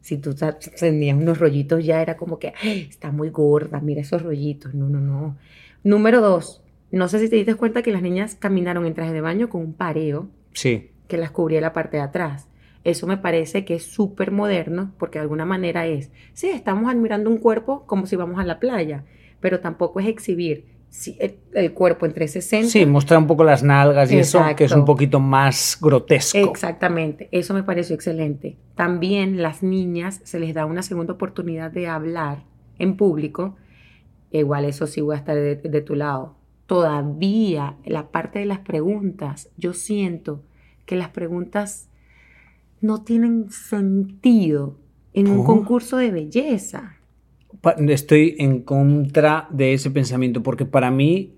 Si 0.00 0.16
tú 0.16 0.34
tenías 0.78 1.18
unos 1.18 1.38
rollitos 1.38 1.84
ya 1.84 2.00
era 2.00 2.16
como 2.16 2.38
que, 2.38 2.54
está 2.62 3.12
muy 3.12 3.28
gorda, 3.28 3.78
mira 3.82 4.00
esos 4.00 4.22
rollitos. 4.22 4.72
No, 4.72 4.88
no, 4.88 5.00
no. 5.00 5.36
Número 5.84 6.22
dos, 6.22 6.62
no 6.90 7.08
sé 7.08 7.18
si 7.18 7.28
te 7.28 7.36
diste 7.36 7.56
cuenta 7.56 7.82
que 7.82 7.92
las 7.92 8.00
niñas 8.00 8.36
caminaron 8.36 8.86
en 8.86 8.94
traje 8.94 9.12
de 9.12 9.20
baño 9.20 9.50
con 9.50 9.60
un 9.60 9.74
pareo 9.74 10.30
sí. 10.54 10.92
que 11.06 11.18
las 11.18 11.30
cubría 11.30 11.60
la 11.60 11.74
parte 11.74 11.98
de 11.98 12.02
atrás. 12.02 12.48
Eso 12.84 13.06
me 13.06 13.18
parece 13.18 13.66
que 13.66 13.74
es 13.74 13.84
súper 13.84 14.30
moderno 14.30 14.94
porque 14.98 15.18
de 15.18 15.24
alguna 15.24 15.44
manera 15.44 15.86
es, 15.86 16.10
sí, 16.32 16.48
estamos 16.48 16.90
admirando 16.90 17.28
un 17.28 17.36
cuerpo 17.36 17.84
como 17.84 18.06
si 18.06 18.16
vamos 18.16 18.38
a 18.38 18.44
la 18.44 18.60
playa, 18.60 19.04
pero 19.40 19.60
tampoco 19.60 20.00
es 20.00 20.06
exhibir 20.06 20.79
sí, 20.90 21.16
el, 21.20 21.38
el 21.54 21.72
cuerpo 21.72 22.04
entre 22.04 22.28
60. 22.28 22.68
Sí, 22.68 22.84
mostrar 22.84 23.18
un 23.18 23.26
poco 23.26 23.44
las 23.44 23.62
nalgas 23.62 24.12
y 24.12 24.18
eso, 24.18 24.42
que 24.56 24.64
es 24.64 24.72
un 24.72 24.84
poquito 24.84 25.20
más 25.20 25.78
grotesco. 25.80 26.38
Exactamente, 26.38 27.28
eso 27.32 27.54
me 27.54 27.62
pareció 27.62 27.94
excelente. 27.94 28.56
También 28.74 29.40
las 29.40 29.62
niñas 29.62 30.20
se 30.24 30.38
les 30.38 30.54
da 30.54 30.66
una 30.66 30.82
segunda 30.82 31.14
oportunidad 31.14 31.70
de 31.70 31.88
hablar 31.88 32.44
en 32.78 32.96
público. 32.96 33.56
Igual 34.30 34.64
eso 34.66 34.86
sí 34.86 35.00
voy 35.00 35.14
a 35.14 35.18
estar 35.18 35.36
de, 35.36 35.56
de 35.56 35.80
tu 35.80 35.94
lado. 35.94 36.36
Todavía 36.66 37.76
la 37.84 38.10
parte 38.10 38.38
de 38.38 38.46
las 38.46 38.60
preguntas, 38.60 39.48
yo 39.56 39.72
siento 39.72 40.42
que 40.86 40.96
las 40.96 41.08
preguntas 41.08 41.88
no 42.80 43.02
tienen 43.02 43.50
sentido 43.50 44.76
en 45.12 45.28
un 45.28 45.44
concurso 45.44 45.96
de 45.96 46.10
belleza. 46.10 46.96
Estoy 47.88 48.36
en 48.38 48.62
contra 48.62 49.48
de 49.50 49.74
ese 49.74 49.90
pensamiento, 49.90 50.42
porque 50.42 50.64
para 50.64 50.90
mí 50.90 51.34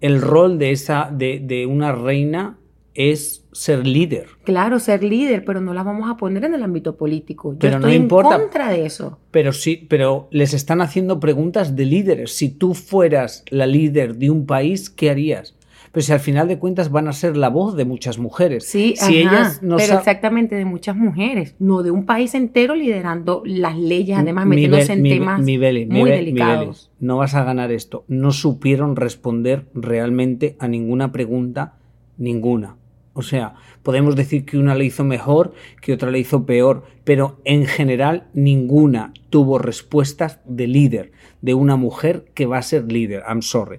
el 0.00 0.20
rol 0.20 0.58
de, 0.58 0.70
esa, 0.70 1.10
de, 1.12 1.40
de 1.40 1.66
una 1.66 1.92
reina 1.92 2.58
es 2.94 3.44
ser 3.52 3.86
líder. 3.86 4.26
Claro, 4.44 4.78
ser 4.78 5.04
líder, 5.04 5.44
pero 5.44 5.60
no 5.60 5.74
la 5.74 5.82
vamos 5.82 6.10
a 6.10 6.16
poner 6.16 6.44
en 6.44 6.54
el 6.54 6.62
ámbito 6.62 6.96
político. 6.96 7.52
Yo 7.52 7.58
Pero 7.58 7.78
no 7.78 7.86
estoy 7.88 8.02
importa. 8.02 8.34
en 8.36 8.40
contra 8.42 8.70
de 8.70 8.86
eso. 8.86 9.18
Pero 9.30 9.52
sí, 9.52 9.86
pero 9.88 10.28
les 10.30 10.54
están 10.54 10.80
haciendo 10.80 11.20
preguntas 11.20 11.76
de 11.76 11.84
líderes. 11.84 12.32
Si 12.32 12.48
tú 12.48 12.74
fueras 12.74 13.44
la 13.50 13.66
líder 13.66 14.16
de 14.16 14.30
un 14.30 14.46
país, 14.46 14.88
¿qué 14.88 15.10
harías? 15.10 15.54
Pero 15.96 16.04
si 16.04 16.12
al 16.12 16.20
final 16.20 16.46
de 16.46 16.58
cuentas 16.58 16.90
van 16.90 17.08
a 17.08 17.14
ser 17.14 17.38
la 17.38 17.48
voz 17.48 17.74
de 17.74 17.86
muchas 17.86 18.18
mujeres. 18.18 18.64
Sí, 18.68 18.92
si 18.98 19.22
ajá, 19.22 19.34
ellas 19.38 19.62
no 19.62 19.78
pero 19.78 19.94
exactamente 19.96 20.54
de 20.54 20.66
muchas 20.66 20.94
mujeres, 20.94 21.54
no 21.58 21.82
de 21.82 21.90
un 21.90 22.04
país 22.04 22.34
entero 22.34 22.74
liderando 22.74 23.42
las 23.46 23.78
leyes, 23.78 24.18
además 24.18 24.44
Mi 24.44 24.56
metiéndose 24.56 24.92
en 24.92 25.00
mi- 25.00 25.08
temas 25.08 25.40
mi 25.40 25.56
Beli, 25.56 25.86
mi 25.86 26.00
muy 26.00 26.10
delicados. 26.10 26.90
No 27.00 27.16
vas 27.16 27.34
a 27.34 27.44
ganar 27.44 27.72
esto. 27.72 28.04
No 28.08 28.32
supieron 28.32 28.94
responder 28.96 29.68
realmente 29.72 30.56
a 30.58 30.68
ninguna 30.68 31.12
pregunta, 31.12 31.76
ninguna. 32.18 32.76
O 33.14 33.22
sea, 33.22 33.54
podemos 33.82 34.16
decir 34.16 34.44
que 34.44 34.58
una 34.58 34.74
le 34.74 34.84
hizo 34.84 35.02
mejor, 35.02 35.54
que 35.80 35.94
otra 35.94 36.10
le 36.10 36.18
hizo 36.18 36.44
peor, 36.44 36.84
pero 37.04 37.40
en 37.44 37.64
general 37.64 38.26
ninguna 38.34 39.14
tuvo 39.30 39.56
respuestas 39.56 40.40
de 40.44 40.66
líder, 40.66 41.12
de 41.40 41.54
una 41.54 41.76
mujer 41.76 42.26
que 42.34 42.44
va 42.44 42.58
a 42.58 42.62
ser 42.62 42.92
líder. 42.92 43.22
I'm 43.26 43.40
sorry. 43.40 43.78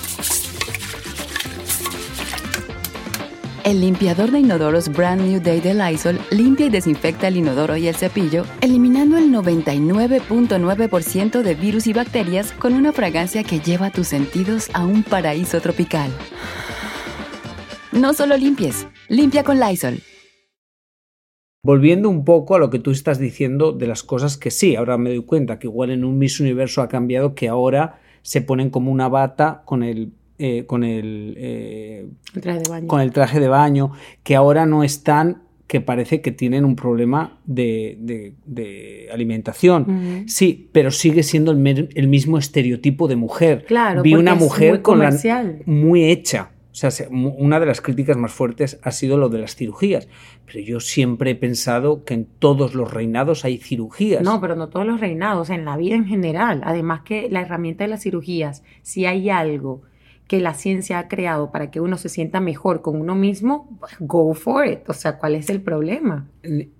El 3.63 3.79
limpiador 3.79 4.31
de 4.31 4.39
inodoros 4.39 4.89
Brand 4.89 5.21
New 5.21 5.39
Day 5.39 5.61
de 5.61 5.75
Lysol 5.75 6.17
limpia 6.31 6.65
y 6.65 6.69
desinfecta 6.69 7.27
el 7.27 7.37
inodoro 7.37 7.77
y 7.77 7.87
el 7.87 7.95
cepillo, 7.95 8.43
eliminando 8.59 9.19
el 9.19 9.31
99.9% 9.31 11.43
de 11.43 11.53
virus 11.53 11.85
y 11.85 11.93
bacterias 11.93 12.53
con 12.53 12.73
una 12.73 12.91
fragancia 12.91 13.43
que 13.43 13.59
lleva 13.59 13.91
tus 13.91 14.07
sentidos 14.07 14.71
a 14.73 14.83
un 14.83 15.03
paraíso 15.03 15.61
tropical. 15.61 16.09
No 17.91 18.15
solo 18.15 18.35
limpies, 18.35 18.87
limpia 19.09 19.43
con 19.43 19.59
Lysol. 19.59 19.99
Volviendo 21.63 22.09
un 22.09 22.25
poco 22.25 22.55
a 22.55 22.59
lo 22.59 22.71
que 22.71 22.79
tú 22.79 22.89
estás 22.89 23.19
diciendo 23.19 23.73
de 23.73 23.85
las 23.85 24.01
cosas 24.01 24.37
que 24.37 24.49
sí, 24.49 24.75
ahora 24.75 24.97
me 24.97 25.11
doy 25.11 25.23
cuenta 25.23 25.59
que 25.59 25.67
igual 25.67 25.91
en 25.91 26.03
un 26.03 26.17
Miss 26.17 26.39
Universo 26.39 26.81
ha 26.81 26.89
cambiado 26.89 27.35
que 27.35 27.47
ahora 27.47 27.99
se 28.23 28.41
ponen 28.41 28.71
como 28.71 28.91
una 28.91 29.07
bata 29.07 29.61
con 29.65 29.83
el 29.83 30.13
eh, 30.41 30.65
con 30.65 30.83
el 30.83 31.35
eh, 31.37 32.07
El 32.35 32.41
traje 32.41 32.59
de 32.59 32.69
baño. 32.69 32.87
con 32.87 32.99
el 33.01 33.11
traje 33.11 33.39
de 33.39 33.47
baño, 33.47 33.91
que 34.23 34.35
ahora 34.35 34.65
no 34.65 34.83
están, 34.83 35.43
que 35.67 35.79
parece 35.79 36.19
que 36.21 36.31
tienen 36.31 36.65
un 36.65 36.75
problema 36.75 37.39
de, 37.45 37.95
de- 38.01 38.33
de 38.45 39.07
alimentación. 39.13 40.23
Sí, 40.27 40.69
pero 40.73 40.91
sigue 40.91 41.23
siendo 41.23 41.51
el, 41.51 41.57
mer- 41.57 41.89
el 41.95 42.07
mismo 42.07 42.37
estereotipo 42.37 43.07
de 43.07 43.15
mujer. 43.15 43.65
Claro, 43.67 44.01
Vi 44.03 44.15
una 44.15 44.35
mujer 44.35 44.71
muy 44.73 44.81
con 44.81 44.99
la- 44.99 45.61
muy 45.65 46.05
hecha. 46.05 46.51
O 46.73 46.73
sea, 46.73 46.89
una 47.09 47.59
de 47.59 47.65
las 47.65 47.81
críticas 47.81 48.15
más 48.15 48.31
fuertes 48.31 48.79
ha 48.81 48.91
sido 48.91 49.17
lo 49.17 49.27
de 49.27 49.39
las 49.39 49.55
cirugías. 49.57 50.07
Pero 50.45 50.59
yo 50.65 50.79
siempre 50.79 51.31
he 51.31 51.35
pensado 51.35 52.05
que 52.05 52.13
en 52.13 52.25
todos 52.39 52.75
los 52.75 52.93
reinados 52.93 53.43
hay 53.43 53.57
cirugías. 53.57 54.23
No, 54.23 54.39
pero 54.39 54.55
no 54.55 54.69
todos 54.69 54.85
los 54.85 54.99
reinados, 55.01 55.49
en 55.49 55.65
la 55.65 55.75
vida 55.75 55.95
en 55.95 56.05
general. 56.05 56.61
Además 56.63 57.01
que 57.01 57.29
la 57.29 57.41
herramienta 57.41 57.83
de 57.83 57.89
las 57.89 58.03
cirugías, 58.03 58.63
si 58.83 59.05
hay 59.05 59.29
algo 59.29 59.81
que 60.31 60.39
la 60.39 60.53
ciencia 60.53 60.97
ha 60.97 61.07
creado 61.09 61.51
para 61.51 61.71
que 61.71 61.81
uno 61.81 61.97
se 61.97 62.07
sienta 62.07 62.39
mejor 62.39 62.81
con 62.81 62.95
uno 62.95 63.15
mismo, 63.15 63.77
go 63.99 64.33
for 64.33 64.65
it. 64.65 64.79
O 64.87 64.93
sea, 64.93 65.17
¿cuál 65.17 65.35
es 65.35 65.49
el 65.49 65.59
problema? 65.59 66.25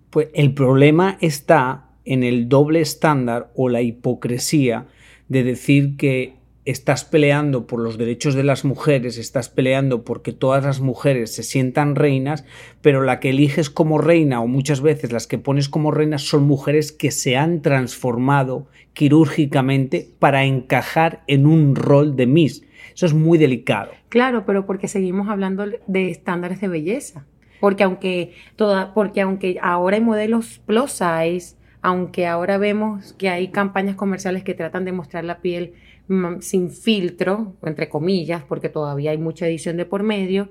Pues 0.10 0.30
el 0.34 0.54
problema 0.54 1.18
está 1.20 1.90
en 2.06 2.24
el 2.24 2.48
doble 2.48 2.80
estándar 2.80 3.52
o 3.54 3.68
la 3.68 3.82
hipocresía 3.82 4.88
de 5.28 5.44
decir 5.44 5.98
que 5.98 6.36
estás 6.64 7.04
peleando 7.04 7.68
por 7.68 7.82
los 7.82 7.98
derechos 7.98 8.36
de 8.36 8.46
las 8.46 8.64
mujeres, 8.64 9.18
estás 9.18 9.50
peleando 9.50 10.06
porque 10.06 10.32
todas 10.32 10.64
las 10.64 10.80
mujeres 10.80 11.36
se 11.36 11.44
sientan 11.44 11.96
reinas, 11.96 12.46
pero 12.82 13.04
la 13.04 13.20
que 13.20 13.32
eliges 13.32 13.70
como 13.70 13.98
reina 13.98 14.40
o 14.40 14.48
muchas 14.48 14.80
veces 14.80 15.12
las 15.12 15.28
que 15.28 15.40
pones 15.40 15.68
como 15.68 15.92
reinas 15.92 16.22
son 16.22 16.44
mujeres 16.44 16.94
que 16.94 17.12
se 17.12 17.36
han 17.36 17.62
transformado 17.62 18.68
quirúrgicamente 18.94 20.08
para 20.20 20.46
encajar 20.46 21.26
en 21.28 21.46
un 21.46 21.76
rol 21.76 22.16
de 22.16 22.28
Miss. 22.28 22.64
Eso 22.94 23.06
es 23.06 23.14
muy 23.14 23.38
delicado. 23.38 23.92
Claro, 24.10 24.46
pero 24.46 24.66
porque 24.66 24.88
seguimos 24.88 25.30
hablando 25.30 25.66
de 25.88 26.10
estándares 26.10 26.62
de 26.62 26.68
belleza. 26.68 27.26
Porque 27.60 27.84
aunque 27.84 28.34
toda, 28.56 28.94
porque 28.94 29.22
aunque 29.22 29.58
ahora 29.62 29.96
hay 29.96 30.02
modelos 30.02 30.62
plus 30.66 30.92
size, 30.92 31.56
aunque 31.82 32.28
ahora 32.28 32.58
vemos 32.58 33.14
que 33.14 33.30
hay 33.30 33.50
campañas 33.50 33.96
comerciales 33.96 34.44
que 34.44 34.54
tratan 34.54 34.86
de 34.86 34.92
mostrar 34.92 35.24
la 35.24 35.42
piel 35.42 35.74
mm, 36.08 36.40
sin 36.40 36.72
filtro, 36.72 37.56
entre 37.64 37.90
comillas, 37.90 38.44
porque 38.44 38.70
todavía 38.70 39.12
hay 39.12 39.18
mucha 39.18 39.48
edición 39.48 39.78
de 39.78 39.86
por 39.86 40.04
medio, 40.04 40.50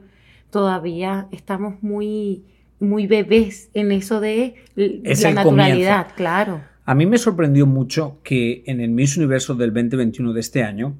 todavía 0.50 1.28
estamos 1.30 1.82
muy, 1.82 2.44
muy 2.80 3.06
bebés 3.06 3.70
en 3.74 3.92
eso 3.92 4.20
de 4.20 4.54
Es 4.76 5.22
la 5.22 5.32
naturalidad, 5.32 6.08
claro. 6.16 6.62
A 6.84 6.94
mí 6.94 7.06
me 7.06 7.18
sorprendió 7.18 7.66
mucho 7.66 8.18
que 8.24 8.64
en 8.66 8.80
el 8.80 8.90
Miss 8.90 9.16
Universo 9.16 9.54
del 9.54 9.72
2021 9.72 10.32
de 10.32 10.40
este 10.40 10.64
año, 10.64 10.96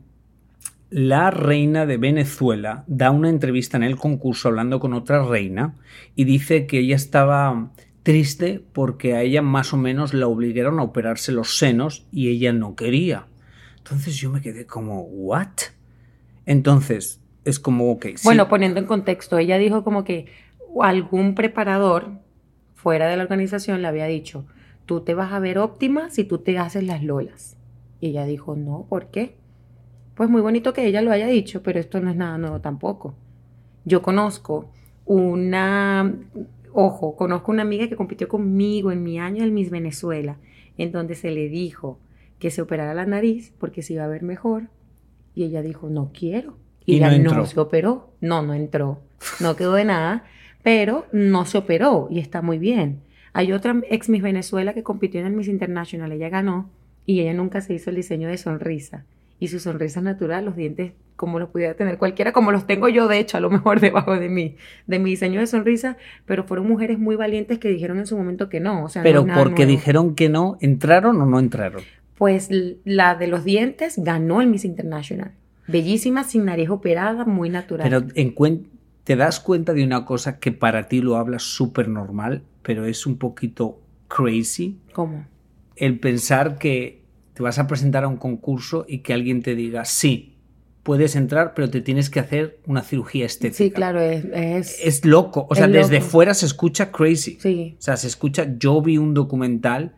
la 0.90 1.30
reina 1.30 1.87
de 1.87 1.97
Venezuela 1.97 2.85
da 2.88 3.12
una 3.12 3.28
entrevista 3.28 3.76
en 3.76 3.85
el 3.85 3.97
concurso 3.97 4.49
hablando 4.49 4.80
con 4.80 4.92
otra 4.92 5.25
reina 5.25 5.76
y 6.16 6.25
dice 6.25 6.66
que 6.66 6.80
ella 6.80 6.97
estaba 6.97 7.70
triste 8.02 8.62
porque 8.73 9.14
a 9.14 9.23
ella 9.23 9.40
más 9.40 9.73
o 9.73 9.76
menos 9.76 10.14
la 10.14 10.26
obligaron 10.26 10.80
a 10.80 10.82
operarse 10.82 11.30
los 11.32 11.59
senos 11.59 12.06
y 12.11 12.28
ella 12.28 12.52
no 12.52 12.75
quería. 12.75 13.26
Entonces 13.78 14.16
yo 14.16 14.30
me 14.30 14.40
quedé 14.40 14.66
como, 14.66 15.02
¿what? 15.02 15.49
Entonces, 16.44 17.20
es 17.44 17.61
como, 17.61 17.92
ok, 17.92 18.06
Bueno, 18.25 18.49
poniendo 18.49 18.80
en 18.80 18.87
contexto, 18.87 19.38
ella 19.38 19.59
dijo 19.59 19.85
como 19.85 20.04
que 20.04 20.26
algún 20.80 21.35
preparador 21.35 22.18
fuera 22.75 23.06
de 23.09 23.16
la 23.16 23.23
organización 23.23 23.82
le 23.82 23.88
había 23.88 24.06
dicho, 24.06 24.44
tú 24.87 25.02
te 25.02 25.14
vas 25.14 25.32
a 25.32 25.38
ver 25.38 25.59
óptima 25.59 26.11
si 26.11 26.25
tú 26.25 26.38
te 26.38 26.59
haces 26.59 26.82
las 26.82 27.02
lolas. 27.04 27.56
Y 28.00 28.09
ella 28.09 28.25
dijo, 28.25 28.56
no, 28.56 28.87
¿por 28.88 29.11
qué? 29.11 29.37
Pues 30.21 30.29
muy 30.29 30.43
bonito 30.43 30.75
que 30.75 30.85
ella 30.85 31.00
lo 31.00 31.12
haya 31.12 31.29
dicho, 31.29 31.62
pero 31.62 31.81
esto 31.81 31.99
no 31.99 32.11
es 32.11 32.17
nada 32.17 32.37
nuevo 32.37 32.61
tampoco. 32.61 33.15
Yo 33.87 34.03
conozco 34.03 34.71
una, 35.07 36.15
ojo, 36.75 37.17
conozco 37.17 37.50
una 37.50 37.62
amiga 37.62 37.89
que 37.89 37.97
compitió 37.97 38.29
conmigo 38.29 38.93
en 38.93 39.03
mi 39.03 39.19
año 39.19 39.43
en 39.43 39.55
Miss 39.55 39.71
Venezuela, 39.71 40.37
en 40.77 40.93
donde 40.93 41.15
se 41.15 41.31
le 41.31 41.49
dijo 41.49 41.99
que 42.39 42.50
se 42.50 42.61
operara 42.61 42.93
la 42.93 43.07
nariz 43.07 43.55
porque 43.59 43.81
se 43.81 43.95
iba 43.95 44.05
a 44.05 44.09
ver 44.09 44.23
mejor. 44.23 44.65
Y 45.35 45.45
ella 45.45 45.62
dijo, 45.62 45.89
no 45.89 46.11
quiero. 46.12 46.59
Y, 46.85 46.97
Y 46.97 47.00
no 47.00 47.07
ella 47.07 47.17
entró. 47.17 47.37
no 47.39 47.47
se 47.47 47.59
operó. 47.59 48.11
No, 48.21 48.43
no 48.43 48.53
entró. 48.53 49.00
No 49.41 49.57
quedó 49.57 49.73
de 49.73 49.87
nada, 49.87 50.25
pero 50.62 51.07
no 51.12 51.47
se 51.47 51.57
operó 51.57 52.09
y 52.11 52.19
está 52.19 52.43
muy 52.43 52.59
bien. 52.59 53.00
Hay 53.33 53.53
otra 53.55 53.81
ex 53.89 54.11
Miss 54.11 54.21
Venezuela 54.21 54.75
que 54.75 54.83
compitió 54.83 55.19
en 55.23 55.29
el 55.29 55.33
Miss 55.33 55.49
International, 55.49 56.12
ella 56.12 56.29
ganó 56.29 56.69
y 57.07 57.21
ella 57.21 57.33
nunca 57.33 57.62
se 57.62 57.73
hizo 57.73 57.89
el 57.89 57.97
diseño 57.97 58.29
de 58.29 58.37
sonrisa. 58.37 59.07
Y 59.40 59.49
su 59.49 59.59
sonrisa 59.59 60.00
natural, 60.00 60.44
los 60.44 60.54
dientes 60.54 60.92
como 61.16 61.38
los 61.38 61.50
pudiera 61.50 61.75
tener 61.75 61.99
cualquiera, 61.99 62.32
como 62.32 62.50
los 62.50 62.66
tengo 62.66 62.88
yo, 62.88 63.06
de 63.06 63.18
hecho, 63.18 63.37
a 63.37 63.40
lo 63.40 63.50
mejor 63.50 63.80
debajo 63.80 64.18
de 64.18 64.28
mí, 64.28 64.56
de 64.87 64.99
mi 64.99 65.11
diseño 65.11 65.40
de 65.40 65.47
sonrisa, 65.47 65.97
pero 66.25 66.44
fueron 66.44 66.66
mujeres 66.68 66.99
muy 66.99 67.16
valientes 67.16 67.59
que 67.59 67.68
dijeron 67.68 67.99
en 67.99 68.06
su 68.06 68.16
momento 68.16 68.49
que 68.49 68.61
no. 68.61 68.85
O 68.85 68.88
sea, 68.88 69.02
pero 69.02 69.26
no 69.26 69.35
porque 69.35 69.66
nuevo. 69.66 69.70
dijeron 69.70 70.14
que 70.14 70.28
no, 70.28 70.56
¿entraron 70.61 71.20
o 71.20 71.26
no 71.26 71.38
entraron? 71.38 71.82
Pues 72.16 72.49
la 72.85 73.16
de 73.16 73.26
los 73.26 73.44
dientes 73.44 73.99
ganó 73.99 74.40
el 74.40 74.49
Miss 74.49 74.64
International. 74.64 75.32
Bellísima, 75.66 76.25
sin 76.25 76.44
nariz 76.44 76.68
operada, 76.70 77.25
muy 77.25 77.50
natural. 77.50 77.88
Pero 77.88 78.06
en 78.14 78.35
te 79.04 79.16
das 79.16 79.40
cuenta 79.40 79.73
de 79.73 79.85
una 79.85 80.04
cosa 80.04 80.38
que 80.38 80.52
para 80.52 80.88
ti 80.88 81.00
lo 81.00 81.16
hablas 81.16 81.42
súper 81.42 81.88
normal, 81.88 82.42
pero 82.62 82.85
es 82.87 83.06
un 83.06 83.18
poquito 83.18 83.80
crazy. 84.09 84.78
¿Cómo? 84.92 85.26
El 85.76 85.99
pensar 85.99 86.59
que 86.59 87.00
te 87.40 87.44
vas 87.44 87.59
a 87.59 87.66
presentar 87.66 88.04
a 88.04 88.09
un 88.09 88.18
concurso 88.18 88.85
y 88.87 88.99
que 88.99 89.14
alguien 89.14 89.40
te 89.40 89.54
diga, 89.54 89.87
sí, 89.87 90.37
puedes 90.82 91.16
entrar, 91.16 91.54
pero 91.54 91.70
te 91.70 91.80
tienes 91.80 92.11
que 92.11 92.20
hacer 92.20 92.61
una 92.66 92.82
cirugía 92.82 93.25
estética. 93.25 93.56
Sí, 93.56 93.70
claro, 93.70 93.99
es... 94.02 94.26
es- 94.26 94.78
Es 94.85 95.04
loco. 95.06 95.47
O 95.49 95.54
sea, 95.54 95.64
Es 95.64 95.73
desde 95.73 96.00
loco. 96.00 96.11
fuera 96.11 96.35
se 96.35 96.44
escucha 96.44 96.92
crazy. 96.92 97.38
sí. 97.40 97.76
O 97.78 97.80
sea, 97.82 97.97
se 97.97 98.09
escucha. 98.09 98.54
Yo 98.59 98.82
vi 98.82 98.99
un 98.99 99.14
documental 99.14 99.94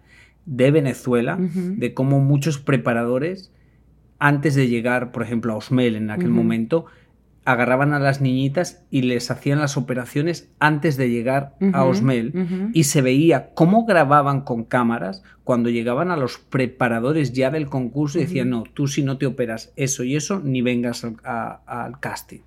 de 0.47 0.71
Venezuela 0.71 1.37
de 1.41 1.95
cómo 1.95 2.21
muchos 2.21 2.59
preparadores, 2.59 3.53
antes 4.21 4.55
de 4.55 4.69
llegar, 4.69 5.11
por 5.11 5.25
ejemplo, 5.25 5.53
a 5.53 5.57
Osmel 5.57 5.97
en 5.97 6.11
aquel 6.13 6.31
momento, 6.31 6.87
agarraban 7.45 7.93
a 7.93 7.99
las 7.99 8.21
niñitas 8.21 8.85
y 8.91 9.03
les 9.03 9.31
hacían 9.31 9.59
las 9.59 9.77
operaciones 9.77 10.49
antes 10.61 10.97
de 10.97 11.11
llegar 11.11 11.55
a 11.73 11.85
Osmel. 11.85 12.71
Y 12.73 12.85
se 12.85 13.03
veía 13.03 13.51
cómo 13.55 13.85
grababan 13.85 14.43
con 14.43 14.65
cámaras 14.65 15.23
cuando 15.45 15.69
llegaban 15.71 16.11
a 16.13 16.17
los 16.17 16.39
preparadores 16.39 17.33
ya 17.33 17.51
del 17.51 17.67
concurso 17.69 18.19
y 18.19 18.23
decían, 18.23 18.51
no, 18.51 18.63
tú 18.75 18.87
si 18.87 19.03
no 19.03 19.19
te 19.19 19.27
operas 19.27 19.73
eso 19.77 20.05
y 20.05 20.15
eso, 20.15 20.41
ni 20.41 20.63
vengas 20.63 21.05
al, 21.05 21.17
a- 21.25 21.61
al 21.67 21.99
casting. 21.99 22.41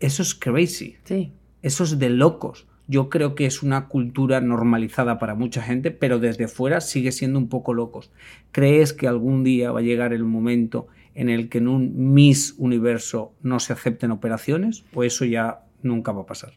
Eso 0.00 0.22
es 0.22 0.34
crazy. 0.34 0.96
Sí. 1.04 1.32
Eso 1.62 1.84
es 1.84 1.98
de 1.98 2.10
locos. 2.10 2.66
Yo 2.86 3.08
creo 3.08 3.34
que 3.34 3.46
es 3.46 3.62
una 3.62 3.88
cultura 3.88 4.42
normalizada 4.42 5.18
para 5.18 5.34
mucha 5.34 5.62
gente, 5.62 5.90
pero 5.90 6.18
desde 6.18 6.48
fuera 6.48 6.82
sigue 6.82 7.10
siendo 7.12 7.38
un 7.38 7.48
poco 7.48 7.72
locos. 7.72 8.10
¿Crees 8.52 8.92
que 8.92 9.08
algún 9.08 9.42
día 9.44 9.72
va 9.72 9.78
a 9.78 9.82
llegar 9.82 10.12
el 10.12 10.24
momento 10.24 10.88
en 11.14 11.28
el 11.28 11.48
que 11.48 11.58
en 11.58 11.68
un 11.68 12.12
Miss 12.14 12.54
Universo 12.58 13.32
no 13.42 13.60
se 13.60 13.72
acepten 13.72 14.10
operaciones? 14.10 14.84
¿O 14.94 15.04
eso 15.04 15.24
ya 15.24 15.60
nunca 15.82 16.12
va 16.12 16.22
a 16.22 16.26
pasar? 16.26 16.52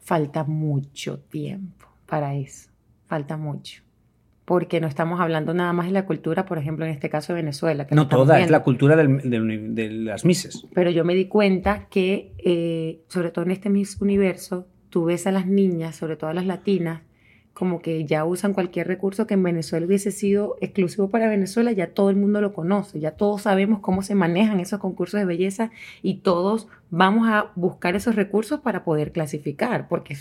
Falta 0.00 0.44
mucho 0.44 1.18
tiempo 1.20 1.86
para 2.06 2.34
eso. 2.34 2.70
Falta 3.06 3.36
mucho. 3.36 3.82
Porque 4.44 4.80
no 4.80 4.88
estamos 4.88 5.20
hablando 5.20 5.54
nada 5.54 5.72
más 5.72 5.86
de 5.86 5.92
la 5.92 6.04
cultura, 6.04 6.44
por 6.46 6.58
ejemplo, 6.58 6.84
en 6.84 6.90
este 6.90 7.08
caso 7.08 7.32
de 7.32 7.40
Venezuela. 7.42 7.86
que 7.86 7.94
No 7.94 8.08
toda, 8.08 8.40
es 8.40 8.50
la 8.50 8.64
cultura 8.64 8.96
del- 8.96 9.30
del 9.30 9.42
uni- 9.42 9.74
de 9.74 9.88
las 9.90 10.24
Misses. 10.24 10.66
Pero 10.74 10.90
yo 10.90 11.04
me 11.04 11.14
di 11.14 11.26
cuenta 11.26 11.86
que, 11.88 12.32
eh, 12.38 13.02
sobre 13.08 13.30
todo 13.30 13.44
en 13.44 13.52
este 13.52 13.70
Miss 13.70 14.00
Universo, 14.00 14.66
tú 14.90 15.04
ves 15.04 15.26
a 15.28 15.32
las 15.32 15.46
niñas, 15.46 15.94
sobre 15.94 16.16
todo 16.16 16.28
a 16.30 16.34
las 16.34 16.44
latinas, 16.46 17.02
como 17.54 17.82
que 17.82 18.04
ya 18.06 18.24
usan 18.24 18.54
cualquier 18.54 18.86
recurso 18.88 19.26
que 19.26 19.34
en 19.34 19.42
Venezuela 19.42 19.84
hubiese 19.86 20.10
sido 20.10 20.56
exclusivo 20.62 21.10
para 21.10 21.28
Venezuela, 21.28 21.70
ya 21.72 21.88
todo 21.88 22.08
el 22.08 22.16
mundo 22.16 22.40
lo 22.40 22.54
conoce, 22.54 22.98
ya 22.98 23.10
todos 23.12 23.42
sabemos 23.42 23.80
cómo 23.80 24.02
se 24.02 24.14
manejan 24.14 24.58
esos 24.58 24.80
concursos 24.80 25.20
de 25.20 25.26
belleza 25.26 25.70
y 26.02 26.14
todos 26.20 26.66
vamos 26.90 27.28
a 27.28 27.50
buscar 27.54 27.94
esos 27.94 28.16
recursos 28.16 28.60
para 28.60 28.84
poder 28.84 29.12
clasificar, 29.12 29.86
porque 29.88 30.16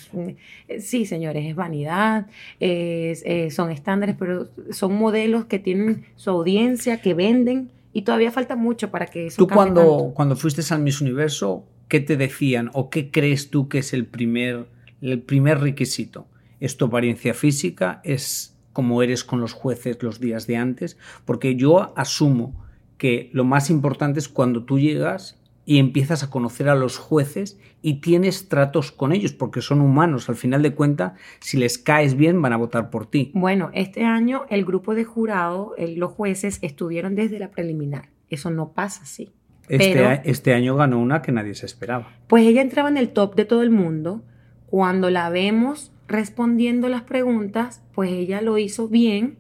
eh, 0.68 0.80
sí, 0.82 1.06
señores, 1.06 1.46
es 1.46 1.56
vanidad, 1.56 2.28
es- 2.60 3.24
eh, 3.26 3.50
son 3.52 3.72
estándares, 3.72 4.16
pero 4.20 4.50
son 4.72 4.96
modelos 4.98 5.46
que 5.46 5.60
tienen 5.60 6.06
su 6.18 6.30
audiencia, 6.32 7.02
que 7.02 7.14
venden 7.14 7.72
y 7.94 8.02
todavía 8.04 8.32
falta 8.32 8.56
mucho 8.56 8.92
para 8.92 9.06
que 9.08 9.28
eso 9.28 9.38
Tú 9.38 9.48
cuando, 9.48 9.82
tanto. 9.82 10.14
cuando 10.14 10.36
fuiste 10.36 10.62
al 10.74 10.82
Miss 10.82 11.02
Universo, 11.02 11.64
¿qué 11.88 12.00
te 12.02 12.18
decían 12.18 12.70
o 12.74 12.90
qué 12.90 13.10
crees 13.10 13.50
tú 13.50 13.68
que 13.70 13.80
es 13.80 13.94
el 13.94 14.06
primer, 14.06 14.66
el 15.02 15.22
primer 15.22 15.60
requisito? 15.60 16.26
¿Es 16.62 16.78
tu 16.78 16.86
apariencia 16.86 17.34
física? 17.34 18.00
¿Es 18.06 18.56
como 18.72 19.04
eres 19.04 19.26
con 19.26 19.42
los 19.42 19.52
jueces 19.52 20.02
los 20.02 20.22
días 20.22 20.48
de 20.48 20.56
antes? 20.56 20.98
Porque 21.26 21.56
yo 21.58 21.92
asumo 21.98 22.64
que 22.98 23.30
lo 23.34 23.44
más 23.44 23.70
importante 23.70 24.20
es 24.20 24.30
cuando 24.30 24.64
tú 24.64 24.80
llegas 24.80 25.38
y 25.66 25.78
empiezas 25.80 26.24
a 26.24 26.30
conocer 26.30 26.70
a 26.70 26.76
los 26.76 26.98
jueces 26.98 27.60
y 27.82 27.96
tienes 27.96 28.48
tratos 28.50 28.92
con 28.92 29.12
ellos, 29.12 29.34
porque 29.34 29.62
son 29.62 29.82
humanos. 29.82 30.30
Al 30.30 30.36
final 30.36 30.62
de 30.62 30.74
cuentas, 30.74 31.14
si 31.40 31.58
les 31.58 31.78
caes 31.78 32.16
bien, 32.16 32.42
van 32.42 32.54
a 32.54 32.58
votar 32.58 32.90
por 32.90 33.06
ti. 33.10 33.32
Bueno, 33.34 33.70
este 33.74 34.04
año 34.04 34.46
el 34.50 34.64
grupo 34.66 34.96
de 34.96 35.04
jurado, 35.04 35.74
el- 35.78 35.96
los 35.96 36.12
jueces, 36.12 36.60
estuvieron 36.62 37.16
desde 37.16 37.40
la 37.40 37.50
preliminar. 37.52 38.10
Eso 38.30 38.50
no 38.52 38.72
pasa 38.74 39.02
así. 39.04 39.32
Este, 39.68 39.94
Pero- 39.94 40.10
a- 40.10 40.14
este 40.16 40.54
año 40.54 40.76
ganó 40.76 41.00
una 41.00 41.22
que 41.22 41.32
nadie 41.32 41.54
se 41.56 41.66
esperaba. 41.66 42.08
Pues 42.28 42.46
ella 42.46 42.62
entraba 42.62 42.90
en 42.90 42.98
el 42.98 43.10
top 43.10 43.36
de 43.36 43.46
todo 43.46 43.62
el 43.64 43.72
mundo. 43.72 44.24
Cuando 44.68 45.10
la 45.10 45.30
vemos 45.30 45.91
respondiendo 46.12 46.90
las 46.90 47.04
preguntas, 47.04 47.82
pues 47.94 48.12
ella 48.12 48.42
lo 48.42 48.58
hizo 48.58 48.88
bien. 48.88 49.38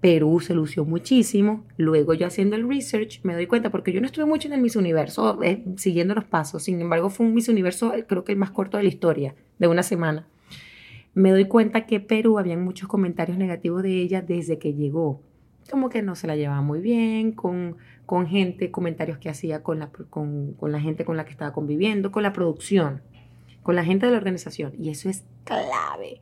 Perú 0.00 0.40
se 0.40 0.54
lució 0.54 0.84
muchísimo. 0.84 1.64
Luego 1.76 2.14
yo 2.14 2.26
haciendo 2.26 2.56
el 2.56 2.68
research 2.68 3.20
me 3.22 3.34
doy 3.34 3.46
cuenta, 3.46 3.70
porque 3.70 3.92
yo 3.92 4.00
no 4.00 4.06
estuve 4.06 4.24
mucho 4.24 4.48
en 4.48 4.54
el 4.54 4.60
Miss 4.60 4.76
Universo 4.76 5.40
eh, 5.42 5.64
siguiendo 5.76 6.14
los 6.14 6.24
pasos. 6.24 6.64
Sin 6.64 6.80
embargo, 6.80 7.10
fue 7.10 7.26
un 7.26 7.34
Miss 7.34 7.48
Universo, 7.48 7.94
eh, 7.94 8.04
creo 8.08 8.24
que 8.24 8.32
el 8.32 8.38
más 8.38 8.50
corto 8.50 8.76
de 8.76 8.84
la 8.84 8.88
historia, 8.88 9.34
de 9.58 9.68
una 9.68 9.82
semana. 9.82 10.26
Me 11.14 11.30
doy 11.30 11.44
cuenta 11.44 11.86
que 11.86 12.00
Perú 12.00 12.38
habían 12.38 12.64
muchos 12.64 12.88
comentarios 12.88 13.36
negativos 13.36 13.82
de 13.82 14.00
ella 14.00 14.22
desde 14.22 14.58
que 14.58 14.74
llegó. 14.74 15.20
Como 15.70 15.88
que 15.88 16.02
no 16.02 16.16
se 16.16 16.26
la 16.26 16.36
llevaba 16.36 16.62
muy 16.62 16.80
bien, 16.80 17.32
con, 17.32 17.76
con 18.06 18.26
gente, 18.26 18.70
comentarios 18.70 19.18
que 19.18 19.28
hacía 19.28 19.62
con 19.62 19.78
la, 19.78 19.90
con, 20.10 20.54
con 20.54 20.72
la 20.72 20.80
gente 20.80 21.04
con 21.04 21.16
la 21.16 21.24
que 21.24 21.30
estaba 21.30 21.52
conviviendo, 21.52 22.10
con 22.10 22.24
la 22.24 22.32
producción, 22.32 23.02
con 23.62 23.76
la 23.76 23.84
gente 23.84 24.06
de 24.06 24.12
la 24.12 24.18
organización. 24.18 24.72
Y 24.78 24.90
eso 24.90 25.08
es 25.08 25.24
clave. 25.44 26.20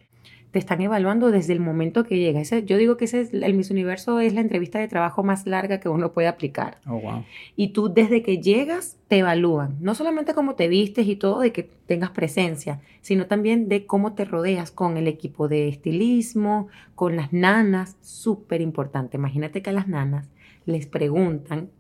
Te 0.51 0.59
están 0.59 0.81
evaluando 0.81 1.31
desde 1.31 1.53
el 1.53 1.61
momento 1.61 2.03
que 2.03 2.19
llega. 2.19 2.41
Ese, 2.41 2.65
yo 2.65 2.77
digo 2.77 2.97
que 2.97 3.05
ese 3.05 3.21
es, 3.21 3.33
el 3.33 3.55
Miss 3.55 3.71
Universo 3.71 4.19
es 4.19 4.35
la 4.35 4.41
entrevista 4.41 4.81
de 4.81 4.89
trabajo 4.89 5.23
más 5.23 5.47
larga 5.47 5.79
que 5.79 5.89
uno 5.89 6.13
puede 6.13 6.27
aplicar. 6.27 6.79
Oh, 6.89 6.99
wow. 6.99 7.25
Y 7.55 7.69
tú 7.69 7.93
desde 7.93 8.25
que 8.25 8.39
llegas 8.39 8.97
te 9.07 9.19
evalúan, 9.19 9.77
no 9.79 9.95
solamente 9.95 10.35
cómo 10.35 10.57
te 10.57 10.67
vistes 10.67 11.07
y 11.07 11.15
todo, 11.15 11.39
de 11.39 11.53
que 11.53 11.71
tengas 11.87 12.11
presencia, 12.11 12.81
sino 13.01 13.27
también 13.27 13.69
de 13.69 13.87
cómo 13.87 14.15
te 14.15 14.25
rodeas 14.25 14.73
con 14.73 14.97
el 14.97 15.07
equipo 15.07 15.47
de 15.47 15.69
estilismo, 15.69 16.67
con 16.97 17.15
las 17.15 17.33
nanas, 17.33 17.97
súper 18.01 18.61
importante. 18.61 19.19
Imagínate 19.19 19.63
que 19.63 19.71
a 19.71 19.75
las 19.75 19.87
nanas 19.87 20.31
les 20.67 20.87
preguntan 20.87 21.71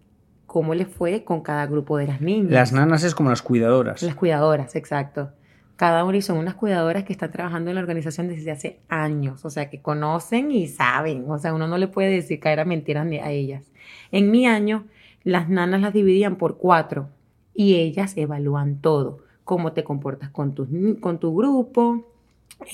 cómo 0.46 0.74
les 0.74 0.88
fue 0.88 1.24
con 1.24 1.42
cada 1.42 1.66
grupo 1.66 1.96
de 1.96 2.06
las 2.06 2.20
niñas. 2.20 2.50
Las 2.50 2.72
nanas 2.72 3.04
es 3.04 3.14
como 3.14 3.30
las 3.30 3.42
cuidadoras. 3.42 4.02
Las 4.02 4.14
cuidadoras, 4.16 4.74
exacto. 4.74 5.30
Cada 5.80 6.04
una 6.04 6.18
y 6.18 6.20
son 6.20 6.36
unas 6.36 6.56
cuidadoras 6.56 7.04
que 7.04 7.12
están 7.14 7.32
trabajando 7.32 7.70
en 7.70 7.76
la 7.76 7.80
organización 7.80 8.28
desde 8.28 8.50
hace 8.50 8.80
años, 8.90 9.46
o 9.46 9.48
sea, 9.48 9.70
que 9.70 9.80
conocen 9.80 10.52
y 10.52 10.66
saben, 10.66 11.24
o 11.26 11.38
sea, 11.38 11.54
uno 11.54 11.66
no 11.68 11.78
le 11.78 11.88
puede 11.88 12.10
decir 12.10 12.38
caer 12.38 12.60
a 12.60 12.66
mentiras 12.66 13.06
ni 13.06 13.16
a 13.16 13.30
ellas. 13.30 13.64
En 14.12 14.30
mi 14.30 14.46
año, 14.46 14.84
las 15.24 15.48
nanas 15.48 15.80
las 15.80 15.94
dividían 15.94 16.36
por 16.36 16.58
cuatro 16.58 17.08
y 17.54 17.76
ellas 17.76 18.14
evalúan 18.18 18.82
todo, 18.82 19.20
cómo 19.44 19.72
te 19.72 19.82
comportas 19.82 20.28
con 20.28 20.54
tu, 20.54 20.68
con 21.00 21.18
tu 21.18 21.34
grupo, 21.34 22.04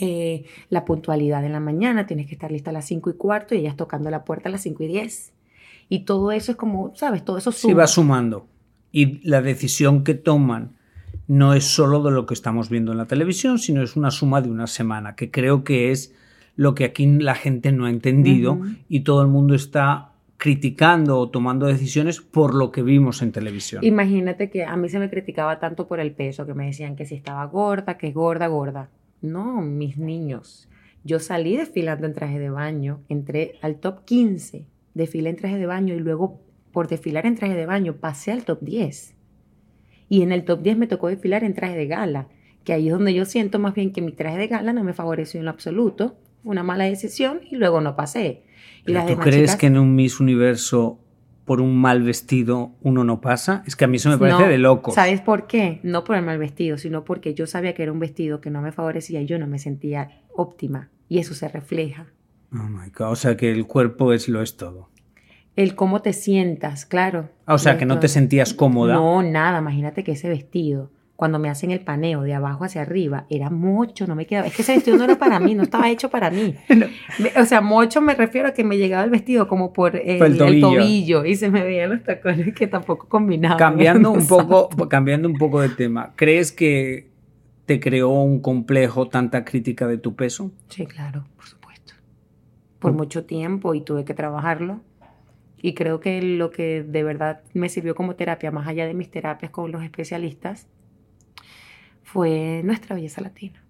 eh, 0.01 0.45
la 0.69 0.85
puntualidad 0.85 1.45
en 1.45 1.53
la 1.53 1.61
mañana, 1.61 2.09
tienes 2.09 2.27
que 2.27 2.33
estar 2.33 2.51
lista 2.51 2.71
a 2.71 2.73
las 2.73 2.87
cinco 2.87 3.09
y 3.11 3.12
cuarto 3.12 3.55
y 3.55 3.59
ellas 3.59 3.77
tocando 3.77 4.11
la 4.11 4.25
puerta 4.25 4.49
a 4.49 4.53
las 4.53 4.62
cinco 4.62 4.83
y 4.83 4.88
diez. 4.88 5.33
Y 5.88 6.01
todo 6.01 6.33
eso 6.33 6.51
es 6.51 6.59
como, 6.59 6.90
¿sabes? 6.97 7.25
Todo 7.25 7.38
eso 7.38 7.53
suma. 7.53 7.75
va 7.75 7.87
sumando. 7.87 8.49
Y 8.90 9.25
la 9.25 9.42
decisión 9.42 10.03
que 10.03 10.14
toman 10.14 10.75
no 11.29 11.55
es 11.55 11.64
solo 11.64 12.03
de 12.03 12.11
lo 12.11 12.27
que 12.27 12.35
estamos 12.35 12.69
viendo 12.69 12.92
en 12.92 12.99
la 12.99 13.07
televisión, 13.07 13.59
sino 13.59 13.83
es 13.83 13.97
una 13.97 14.11
suma 14.11 14.40
de 14.40 14.51
una 14.51 14.66
semana, 14.66 15.16
que 15.16 15.31
creo 15.31 15.64
que 15.64 15.90
es 15.90 16.14
lo 16.55 16.75
que 16.75 16.85
aquí 16.85 17.07
la 17.07 17.35
gente 17.35 17.73
no 17.73 17.87
ha 17.87 17.90
entendido 17.90 18.61
y 18.88 19.01
todo 19.01 19.23
el 19.23 19.29
mundo 19.29 19.55
está 19.55 20.12
criticando 20.38 21.19
o 21.19 21.31
tomando 21.31 21.66
decisiones 21.66 22.21
por 22.21 22.55
lo 22.55 22.71
que 22.71 22.83
vimos 22.83 23.23
en 23.23 23.33
televisión. 23.33 23.85
Imagínate 23.85 24.51
que 24.51 24.64
a 24.64 24.77
mí 24.77 24.88
se 24.88 24.99
me 24.99 25.11
criticaba 25.11 25.59
tanto 25.59 25.87
por 25.87 26.01
el 26.01 26.12
peso, 26.12 26.47
que 26.47 26.55
me 26.55 26.66
decían 26.66 26.97
que 26.97 27.07
si 27.07 27.14
estaba 27.14 27.45
gorda, 27.47 27.99
que 27.99 28.09
es 28.09 28.14
gorda, 28.14 28.47
gorda. 28.47 28.90
No, 29.23 29.62
mis 29.62 29.97
niños. 29.97 30.69
Yo 31.05 31.21
salí 31.21 31.57
desfilando 31.57 32.07
en 32.07 32.14
traje 32.14 32.38
de 32.38 32.51
baño, 32.51 33.01
entré 33.09 33.59
al 33.62 33.77
top 33.77 34.05
15, 34.05 34.66
desfilé 34.95 35.31
en 35.31 35.37
traje 35.37 35.57
de 35.57 35.66
baño 35.66 35.95
y 35.95 36.01
luego 36.01 36.40
por 36.73 36.88
desfilar 36.88 37.27
en 37.27 37.37
traje 37.37 37.55
de 37.55 37.64
baño 37.64 37.97
pasé 37.97 38.33
al 38.33 38.45
top 38.45 38.61
10. 38.61 39.16
Y 40.09 40.23
en 40.23 40.33
el 40.33 40.45
top 40.45 40.62
10 40.62 40.77
me 40.79 40.87
tocó 40.87 41.09
desfilar 41.09 41.45
en 41.45 41.55
traje 41.55 41.77
de 41.77 41.87
gala, 41.87 42.29
que 42.64 42.73
ahí 42.73 42.87
es 42.88 42.92
donde 42.92 43.14
yo 43.14 43.25
siento 43.25 43.59
más 43.59 43.75
bien 43.75 43.92
que 43.92 44.03
mi 44.03 44.12
traje 44.12 44.38
de 44.38 44.47
gala 44.49 44.73
no 44.73 44.85
me 44.85 44.92
favoreció 44.92 45.38
en 45.40 45.45
lo 45.47 45.51
absoluto. 45.51 46.16
Fue 46.42 46.53
una 46.53 46.62
mala 46.62 46.85
decisión 46.85 47.40
y 47.51 47.57
luego 47.57 47.81
no 47.81 47.97
pasé. 47.97 48.42
Y 48.83 48.87
¿Pero 48.87 48.99
las 49.01 49.07
¿Tú 49.09 49.16
crees 49.19 49.37
chicas- 49.51 49.57
que 49.57 49.66
en 49.66 49.79
un 49.79 49.95
Miss 49.97 50.21
Universo 50.21 51.01
por 51.45 51.61
un 51.61 51.77
mal 51.77 52.03
vestido 52.03 52.73
uno 52.83 53.05
no 53.05 53.21
pasa? 53.21 53.62
Es 53.66 53.75
que 53.77 53.85
a 53.85 53.88
mí 53.88 53.97
eso 53.97 54.11
me 54.11 54.19
parece 54.19 54.42
No, 54.42 54.49
de 54.49 54.59
locos. 54.59 54.95
¿Sabes 54.95 55.21
por 55.21 55.47
qué? 55.47 55.81
No 55.83 56.05
por 56.05 56.16
el 56.16 56.25
mal 56.25 56.38
vestido, 56.38 56.77
sino 56.79 57.05
porque 57.05 57.35
yo 57.35 57.47
sabía 57.47 57.75
que 57.75 57.83
era 57.85 57.92
un 57.92 57.99
vestido 58.01 58.40
que 58.40 58.51
no 58.51 58.61
me 58.62 58.73
favorecía 58.73 59.21
y 59.21 59.27
yo 59.27 59.38
no 59.38 59.47
me 59.47 59.59
sentía 59.59 60.23
óptima. 60.35 60.90
Y 61.09 61.19
eso 61.19 61.35
se 61.35 61.49
refleja. 61.49 62.07
Oh 62.53 62.69
my 62.69 62.90
God, 62.97 63.11
O 63.12 63.16
sea 63.16 63.37
que 63.37 63.51
el 63.51 63.66
cuerpo 63.66 64.12
es 64.12 64.29
lo 64.29 64.40
es 64.42 64.57
todo. 64.57 64.88
El 65.57 65.75
cómo 65.75 66.03
te 66.03 66.12
sientas, 66.12 66.85
claro. 66.87 67.31
Ah, 67.47 67.55
o 67.55 67.59
sea, 67.59 67.79
que 67.79 67.87
no 67.87 67.99
te 67.99 68.09
sentías 68.09 68.53
cómoda. 68.55 68.95
No, 68.95 69.23
nada. 69.23 69.59
Imagínate 69.61 70.05
que 70.05 70.12
ese 70.12 70.29
vestido, 70.29 70.90
cuando 71.16 71.38
me 71.38 71.49
hacen 71.49 71.71
el 71.71 71.81
paneo 71.81 72.21
de 72.23 72.35
abajo 72.35 72.64
hacia 72.64 72.83
arriba, 72.83 73.25
era 73.31 73.49
mucho, 73.49 74.07
no 74.07 74.14
me 74.14 74.27
quedaba. 74.27 74.49
Es 74.49 74.55
que 74.55 74.61
ese 74.61 74.75
vestido 74.75 74.99
no 74.99 75.05
era 75.05 75.19
para 75.19 75.40
mí, 75.40 75.55
no 75.55 75.62
estaba 75.62 75.88
hecho 75.88 76.11
para 76.11 76.31
mí. 76.31 76.55
Me- 76.69 77.33
O 77.40 77.47
sea, 77.47 77.62
mucho 77.62 78.03
me 78.03 78.14
refiero 78.14 78.49
a 78.49 78.53
que 78.53 78.64
me 78.64 78.77
llegaba 78.77 79.03
el 79.05 79.09
vestido 79.11 79.49
como 79.49 79.73
por 79.73 79.97
el, 79.97 80.19
Por 80.19 80.27
el 80.27 80.40
el 80.42 80.61
tobillo. 80.61 81.25
y 81.25 81.35
se 81.37 81.49
me 81.51 81.62
veían 81.64 81.88
los 81.88 82.05
tacones 82.05 82.55
que 82.55 82.66
tampoco 82.66 83.09
combinaban. 83.09 83.57
Cambiando 83.57 84.11
un 84.12 84.27
poco, 84.29 84.69
cambiando 84.88 85.27
un 85.27 85.38
poco 85.38 85.62
de 85.62 85.71
tema, 85.71 86.12
¿crees 86.16 86.53
que 86.53 87.09
te 87.64 87.81
creó 87.81 88.11
un 88.11 88.40
complejo 88.40 89.09
tanta 89.09 89.42
crítica 89.47 89.87
de 89.87 89.97
tu 89.97 90.14
peso? 90.14 90.51
Sí, 90.69 90.85
claro, 90.87 91.25
por 91.35 91.47
supuesto. 91.47 91.95
Por 92.79 92.92
mucho 92.92 93.25
tiempo 93.25 93.75
y 93.75 93.81
tuve 93.81 94.05
que 94.05 94.12
trabajarlo. 94.12 94.81
Y 95.67 95.75
creo 95.75 95.99
que 95.99 96.23
lo 96.23 96.53
que 96.53 96.85
de 96.85 97.03
verdad 97.03 97.43
me 97.53 97.69
sirvió 97.69 97.97
como 97.97 98.15
terapia, 98.15 98.53
más 98.53 98.69
allá 98.69 98.87
de 98.87 98.95
mis 98.95 99.11
terapias 99.11 99.51
con 99.51 99.73
los 99.73 99.83
especialistas, 99.83 100.69
fue 102.05 102.61
nuestra 102.63 102.95
belleza 102.95 103.21
latina. 103.21 103.65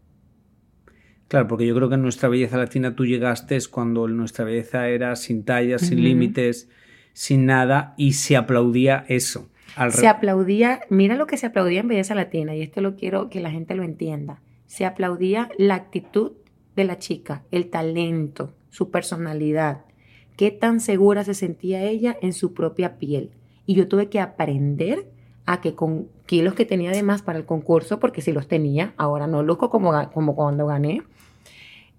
Claro, 1.29 1.49
porque 1.49 1.67
yo 1.67 1.75
creo 1.75 1.89
que 1.89 1.95
en 1.95 2.03
nuestra 2.03 2.29
belleza 2.29 2.59
latina 2.59 2.95
tú 2.95 3.07
llegaste 3.07 3.57
es 3.57 3.67
cuando 3.67 4.09
nuestra 4.09 4.45
belleza 4.45 4.91
era 4.91 5.17
sin 5.17 5.47
tallas, 5.47 5.87
sin 5.87 6.03
límites, 6.03 6.69
sin 7.15 7.47
nada 7.47 7.95
y 7.97 8.13
se 8.13 8.37
aplaudía 8.37 9.07
eso. 9.09 9.49
Al 9.75 9.91
Se 9.91 10.07
aplaudía, 10.07 10.81
mira 10.91 11.17
lo 11.17 11.27
que 11.27 11.39
se 11.39 11.47
aplaudía 11.47 11.81
en 11.81 11.89
belleza 11.89 12.15
latina, 12.15 12.55
y 12.55 12.61
esto 12.61 12.83
lo 12.83 12.97
quiero 12.97 13.31
que 13.31 13.41
la 13.41 13.51
gente 13.51 13.75
lo 13.75 13.85
entienda. 13.85 14.43
Se 14.67 14.85
aplaudía 14.85 15.49
la 15.57 15.77
actitud 15.77 16.33
de 16.75 16.85
la 16.85 16.99
chica, 16.99 17.45
el 17.51 17.71
talento, 17.71 18.55
su 18.69 18.91
personalidad, 18.91 19.87
qué 20.37 20.51
tan 20.51 20.81
segura 20.81 21.25
se 21.25 21.35
sentía 21.35 21.83
ella 21.83 22.17
en 22.21 22.33
su 22.33 22.55
propia 22.55 22.99
piel. 22.99 23.31
Y 23.67 23.75
yo 23.75 23.89
tuve 23.89 24.09
que 24.09 24.21
aprender 24.21 25.11
a 25.47 25.61
que 25.61 25.75
con 25.75 26.09
kilos 26.27 26.55
que 26.55 26.65
tenía 26.65 26.91
de 26.91 27.03
más 27.03 27.23
para 27.23 27.39
el 27.39 27.47
concurso, 27.47 27.99
porque 27.99 28.21
si 28.21 28.33
los 28.33 28.49
tenía, 28.49 28.95
ahora 28.97 29.27
no 29.27 29.43
luzco 29.43 29.71
como, 29.71 29.93
como 30.13 30.35
cuando 30.35 30.67
gané. 30.67 31.03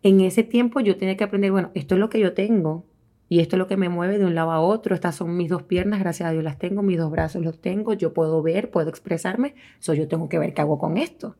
En 0.04 0.22
ese 0.22 0.44
tiempo 0.44 0.80
yo 0.80 0.98
tenía 0.98 1.18
que 1.18 1.24
aprender, 1.24 1.52
bueno, 1.52 1.72
esto 1.74 1.96
es 1.96 2.00
lo 2.00 2.10
que 2.10 2.20
yo 2.20 2.34
tengo, 2.34 2.86
y 3.30 3.40
esto 3.40 3.56
es 3.56 3.58
lo 3.58 3.68
que 3.68 3.78
me 3.78 3.90
mueve 3.90 4.18
de 4.18 4.26
un 4.26 4.36
lado 4.36 4.52
a 4.52 4.62
otro. 4.62 4.96
Estas 4.96 5.16
son 5.16 5.36
mis 5.36 5.50
dos 5.50 5.64
piernas, 5.64 6.00
gracias 6.00 6.30
a 6.30 6.32
Dios 6.32 6.44
las 6.44 6.58
tengo, 6.58 6.82
mis 6.82 6.98
dos 6.98 7.12
brazos 7.12 7.44
los 7.44 7.60
tengo, 7.60 7.94
yo 7.94 8.14
puedo 8.14 8.42
ver, 8.42 8.70
puedo 8.70 8.90
expresarme, 8.90 9.56
so 9.80 9.94
yo 9.94 10.08
tengo 10.08 10.30
que 10.30 10.40
ver 10.40 10.54
qué 10.54 10.62
hago 10.62 10.78
con 10.78 10.98
esto. 10.98 11.36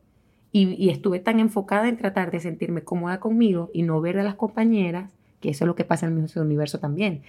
Y, 0.50 0.74
y 0.82 0.90
estuve 0.90 1.18
tan 1.20 1.40
enfocada 1.40 1.88
en 1.88 1.96
tratar 1.98 2.30
de 2.30 2.40
sentirme 2.40 2.82
cómoda 2.82 3.20
conmigo 3.20 3.70
y 3.72 3.82
no 3.82 4.00
ver 4.00 4.18
a 4.18 4.22
las 4.22 4.34
compañeras, 4.34 5.17
que 5.40 5.50
eso 5.50 5.64
es 5.64 5.66
lo 5.66 5.74
que 5.74 5.84
pasa 5.84 6.06
en 6.06 6.12
el 6.12 6.22
mismo 6.22 6.42
universo 6.42 6.78
también. 6.78 7.22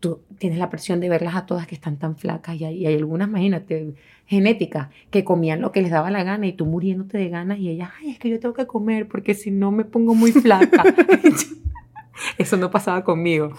Tú 0.00 0.20
tienes 0.38 0.58
la 0.58 0.70
presión 0.70 1.00
de 1.00 1.08
verlas 1.08 1.34
a 1.34 1.46
todas 1.46 1.66
que 1.66 1.74
están 1.74 1.96
tan 1.96 2.16
flacas 2.16 2.54
y 2.56 2.64
hay, 2.64 2.76
y 2.76 2.86
hay 2.86 2.96
algunas, 2.96 3.28
imagínate, 3.28 3.94
genéticas, 4.26 4.88
que 5.10 5.24
comían 5.24 5.60
lo 5.60 5.72
que 5.72 5.82
les 5.82 5.90
daba 5.90 6.10
la 6.10 6.22
gana 6.22 6.46
y 6.46 6.52
tú 6.52 6.66
muriéndote 6.66 7.18
de 7.18 7.28
ganas 7.28 7.58
y 7.58 7.68
ellas, 7.68 7.90
ay, 7.98 8.10
es 8.10 8.18
que 8.18 8.30
yo 8.30 8.38
tengo 8.38 8.54
que 8.54 8.66
comer 8.66 9.08
porque 9.08 9.34
si 9.34 9.50
no 9.50 9.72
me 9.72 9.84
pongo 9.84 10.14
muy 10.14 10.32
flaca. 10.32 10.84
eso 12.38 12.56
no 12.56 12.70
pasaba 12.70 13.04
conmigo. 13.04 13.52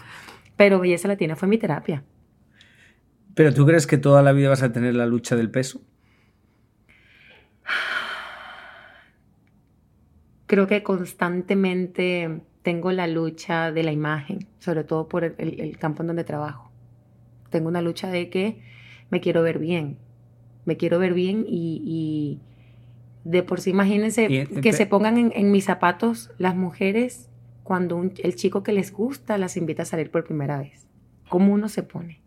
Pero 0.55 0.79
Belleza 0.79 1.07
Latina 1.07 1.35
fue 1.35 1.47
mi 1.47 1.57
terapia. 1.57 2.03
Pero 3.35 3.53
tú 3.53 3.65
crees 3.65 3.87
que 3.87 3.97
toda 3.97 4.21
la 4.21 4.33
vida 4.33 4.49
vas 4.49 4.63
a 4.63 4.71
tener 4.71 4.95
la 4.95 5.05
lucha 5.05 5.35
del 5.35 5.49
peso? 5.49 5.81
Creo 10.45 10.67
que 10.67 10.83
constantemente 10.83 12.41
tengo 12.61 12.91
la 12.91 13.07
lucha 13.07 13.71
de 13.71 13.83
la 13.83 13.91
imagen, 13.91 14.47
sobre 14.59 14.83
todo 14.83 15.07
por 15.07 15.23
el, 15.23 15.35
el- 15.37 15.59
el 15.61 15.77
campo 15.77 16.03
en 16.03 16.07
donde 16.07 16.23
trabajo. 16.23 16.71
Tengo 17.49 17.67
una 17.69 17.81
lucha 17.81 18.09
de 18.09 18.29
que 18.29 18.61
me 19.09 19.21
quiero 19.21 19.41
ver 19.41 19.59
bien. 19.59 19.97
Me 20.65 20.77
quiero 20.77 20.99
ver 20.99 21.13
bien 21.13 21.45
y, 21.47 21.81
y 21.85 22.39
de 23.23 23.43
por 23.43 23.59
sí 23.61 23.71
imagínense 23.71 24.27
Y, 24.29 24.61
que 24.61 24.71
se 24.73 24.85
pongan 24.85 25.17
en, 25.17 25.31
en 25.35 25.51
mis 25.51 25.65
zapatos 25.65 26.31
las 26.37 26.55
mujeres 26.55 27.29
cuando 27.63 27.95
un- 27.95 28.13
el 28.23 28.35
chico 28.35 28.61
que 28.63 28.73
les 28.73 28.91
gusta 28.91 29.37
las 29.37 29.57
invita 29.57 29.83
a 29.83 29.85
salir 29.85 30.11
por 30.11 30.25
primera 30.25 30.57
vez. 30.59 30.87
¿Cómo 31.29 31.53
uno 31.53 31.69
se 31.69 31.83
pone? 31.83 32.21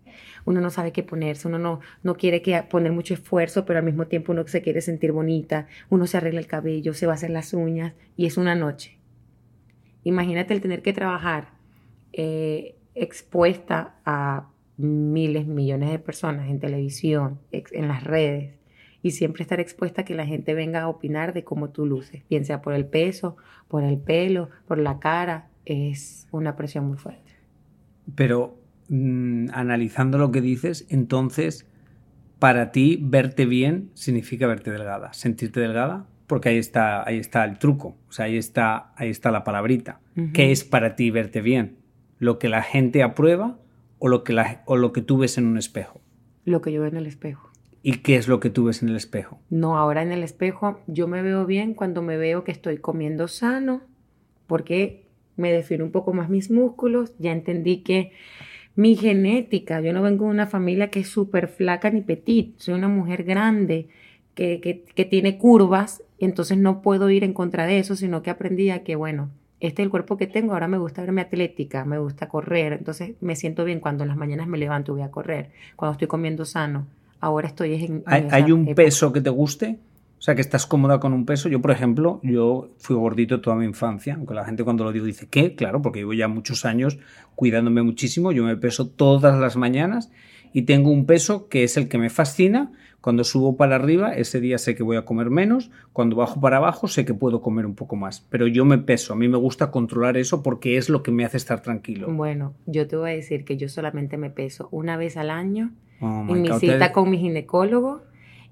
Uno 0.44 0.60
no 0.60 0.70
sabe 0.70 0.92
qué 0.92 1.02
ponerse, 1.04 1.46
uno 1.46 1.58
no, 1.58 1.80
no 2.02 2.16
quiere 2.16 2.42
que 2.42 2.60
poner 2.64 2.90
mucho 2.92 3.14
esfuerzo, 3.14 3.64
pero 3.64 3.78
al 3.78 3.84
mismo 3.84 4.06
tiempo 4.06 4.32
uno 4.32 4.44
se 4.46 4.60
quiere 4.60 4.80
sentir 4.80 5.12
bonita, 5.12 5.66
uno 5.88 6.06
se 6.08 6.16
arregla 6.16 6.40
el 6.40 6.46
cabello, 6.48 6.94
se 6.94 7.06
va 7.06 7.12
a 7.12 7.14
hacer 7.14 7.30
las 7.30 7.52
uñas 7.54 7.94
y 8.16 8.26
es 8.26 8.36
una 8.36 8.54
noche. 8.56 8.98
Imagínate 10.04 10.54
el 10.54 10.60
tener 10.60 10.82
que 10.82 10.92
trabajar 10.92 11.48
eh, 12.12 12.76
expuesta 12.94 13.94
a 14.04 14.48
miles, 14.76 15.46
millones 15.46 15.90
de 15.90 15.98
personas 15.98 16.48
en 16.50 16.60
televisión, 16.60 17.38
en 17.50 17.88
las 17.88 18.04
redes, 18.04 18.54
y 19.02 19.10
siempre 19.12 19.42
estar 19.42 19.60
expuesta 19.60 20.02
a 20.02 20.04
que 20.04 20.14
la 20.14 20.26
gente 20.26 20.54
venga 20.54 20.82
a 20.82 20.88
opinar 20.88 21.32
de 21.32 21.44
cómo 21.44 21.70
tú 21.70 21.86
luces, 21.86 22.22
bien 22.30 22.44
sea 22.44 22.62
por 22.62 22.74
el 22.74 22.86
peso, 22.86 23.36
por 23.68 23.82
el 23.82 23.98
pelo, 23.98 24.48
por 24.66 24.78
la 24.78 24.98
cara, 24.98 25.48
es 25.64 26.28
una 26.30 26.56
presión 26.56 26.86
muy 26.86 26.98
fuerte. 26.98 27.32
Pero 28.14 28.58
mm, 28.88 29.48
analizando 29.52 30.18
lo 30.18 30.30
que 30.30 30.40
dices, 30.40 30.86
entonces, 30.88 31.66
para 32.38 32.70
ti, 32.70 32.98
verte 33.00 33.46
bien 33.46 33.90
significa 33.94 34.46
verte 34.46 34.70
delgada, 34.70 35.12
sentirte 35.12 35.60
delgada, 35.60 36.06
porque 36.32 36.48
ahí 36.48 36.56
está, 36.56 37.06
ahí 37.06 37.18
está 37.18 37.44
el 37.44 37.58
truco, 37.58 37.98
o 38.08 38.12
sea, 38.12 38.24
ahí 38.24 38.38
está, 38.38 38.94
ahí 38.96 39.10
está 39.10 39.30
la 39.30 39.44
palabrita. 39.44 40.00
Ujú. 40.16 40.32
¿Qué 40.32 40.50
es 40.50 40.64
para 40.64 40.96
ti 40.96 41.10
verte 41.10 41.42
bien? 41.42 41.76
¿Lo 42.18 42.38
que 42.38 42.48
la 42.48 42.62
gente 42.62 43.02
aprueba 43.02 43.58
o 43.98 44.08
lo 44.08 44.24
que, 44.24 44.32
la- 44.32 44.62
o 44.64 44.78
lo 44.78 44.94
que 44.94 45.02
tú 45.02 45.18
ves 45.18 45.36
en 45.36 45.44
un 45.44 45.58
espejo? 45.58 46.00
Lo 46.46 46.62
que 46.62 46.72
yo 46.72 46.80
veo 46.80 46.88
en 46.90 46.96
el 46.96 47.06
espejo. 47.06 47.50
¿Y 47.82 47.98
qué 47.98 48.16
es 48.16 48.28
lo 48.28 48.40
que 48.40 48.48
tú 48.48 48.64
ves 48.64 48.82
en 48.82 48.88
el 48.88 48.96
espejo? 48.96 49.40
No, 49.50 49.76
ahora 49.76 50.00
en 50.00 50.10
el 50.10 50.22
espejo 50.22 50.80
yo 50.86 51.06
me 51.06 51.20
veo 51.20 51.44
bien 51.44 51.74
cuando 51.74 52.00
me 52.00 52.16
veo 52.16 52.44
que 52.44 52.52
estoy 52.52 52.78
comiendo 52.78 53.28
sano, 53.28 53.82
porque 54.46 55.10
me 55.36 55.52
defino 55.52 55.84
un 55.84 55.92
poco 55.92 56.14
más 56.14 56.30
mis 56.30 56.50
músculos, 56.50 57.12
ya 57.18 57.32
entendí 57.32 57.82
que 57.82 58.12
mi 58.74 58.96
genética, 58.96 59.82
yo 59.82 59.92
no 59.92 60.00
vengo 60.00 60.24
de 60.24 60.30
una 60.30 60.46
familia 60.46 60.88
que 60.88 61.00
es 61.00 61.08
súper 61.08 61.48
flaca 61.48 61.90
ni 61.90 62.00
petit, 62.00 62.58
soy 62.58 62.72
una 62.72 62.88
mujer 62.88 63.24
grande 63.24 63.88
que, 64.34 64.60
que, 64.60 64.84
que 64.94 65.04
tiene 65.04 65.38
curvas, 65.38 66.02
entonces 66.18 66.58
no 66.58 66.82
puedo 66.82 67.10
ir 67.10 67.24
en 67.24 67.32
contra 67.32 67.66
de 67.66 67.78
eso, 67.78 67.96
sino 67.96 68.22
que 68.22 68.30
aprendí 68.30 68.70
a 68.70 68.82
que, 68.82 68.96
bueno, 68.96 69.30
este 69.60 69.82
es 69.82 69.86
el 69.86 69.90
cuerpo 69.90 70.16
que 70.16 70.26
tengo, 70.26 70.54
ahora 70.54 70.68
me 70.68 70.78
gusta 70.78 71.02
verme 71.02 71.20
atlética, 71.20 71.84
me 71.84 71.98
gusta 71.98 72.28
correr, 72.28 72.72
entonces 72.72 73.12
me 73.20 73.36
siento 73.36 73.64
bien 73.64 73.80
cuando 73.80 74.04
en 74.04 74.08
las 74.08 74.16
mañanas 74.16 74.48
me 74.48 74.58
levanto 74.58 74.92
y 74.92 74.94
voy 74.96 75.02
a 75.02 75.10
correr, 75.10 75.50
cuando 75.76 75.92
estoy 75.92 76.08
comiendo 76.08 76.44
sano, 76.44 76.86
ahora 77.20 77.48
estoy 77.48 77.74
en... 77.74 77.82
en 77.82 78.02
¿Hay, 78.06 78.28
hay 78.30 78.52
un 78.52 78.62
época. 78.62 78.74
peso 78.74 79.12
que 79.12 79.20
te 79.20 79.30
guste? 79.30 79.78
O 80.18 80.24
sea, 80.24 80.36
que 80.36 80.40
estás 80.40 80.66
cómoda 80.66 81.00
con 81.00 81.12
un 81.12 81.26
peso. 81.26 81.48
Yo, 81.48 81.60
por 81.60 81.72
ejemplo, 81.72 82.20
yo 82.22 82.70
fui 82.78 82.94
gordito 82.94 83.40
toda 83.40 83.56
mi 83.56 83.64
infancia, 83.64 84.14
aunque 84.14 84.34
la 84.34 84.44
gente 84.44 84.62
cuando 84.62 84.84
lo 84.84 84.92
digo 84.92 85.04
dice, 85.04 85.26
¿qué? 85.28 85.56
Claro, 85.56 85.82
porque 85.82 85.98
llevo 85.98 86.12
ya 86.12 86.28
muchos 86.28 86.64
años 86.64 87.00
cuidándome 87.34 87.82
muchísimo. 87.82 88.30
Yo 88.30 88.44
me 88.44 88.56
peso 88.56 88.86
todas 88.86 89.36
las 89.36 89.56
mañanas 89.56 90.12
y 90.52 90.62
tengo 90.62 90.90
un 90.90 91.06
peso 91.06 91.48
que 91.48 91.64
es 91.64 91.76
el 91.76 91.88
que 91.88 91.98
me 91.98 92.08
fascina. 92.08 92.70
Cuando 93.02 93.24
subo 93.24 93.56
para 93.56 93.76
arriba, 93.76 94.14
ese 94.14 94.40
día 94.40 94.56
sé 94.56 94.74
que 94.74 94.82
voy 94.82 94.96
a 94.96 95.04
comer 95.04 95.28
menos. 95.28 95.70
Cuando 95.92 96.16
bajo 96.16 96.40
para 96.40 96.56
abajo, 96.56 96.88
sé 96.88 97.04
que 97.04 97.12
puedo 97.12 97.42
comer 97.42 97.66
un 97.66 97.74
poco 97.74 97.96
más. 97.96 98.20
Pero 98.30 98.46
yo 98.46 98.64
me 98.64 98.78
peso. 98.78 99.12
A 99.12 99.16
mí 99.16 99.28
me 99.28 99.36
gusta 99.36 99.70
controlar 99.70 100.16
eso 100.16 100.42
porque 100.42 100.76
es 100.76 100.88
lo 100.88 101.02
que 101.02 101.10
me 101.10 101.24
hace 101.24 101.36
estar 101.36 101.60
tranquilo. 101.60 102.06
Bueno, 102.10 102.54
yo 102.66 102.86
te 102.86 102.96
voy 102.96 103.10
a 103.10 103.14
decir 103.14 103.44
que 103.44 103.56
yo 103.56 103.68
solamente 103.68 104.16
me 104.16 104.30
peso 104.30 104.68
una 104.70 104.96
vez 104.96 105.16
al 105.16 105.30
año 105.30 105.72
Oh 106.00 106.26
en 106.28 106.42
mi 106.42 106.48
God, 106.48 106.58
cita 106.58 106.92
con 106.92 107.10
mi 107.10 107.18
ginecólogo 107.18 108.02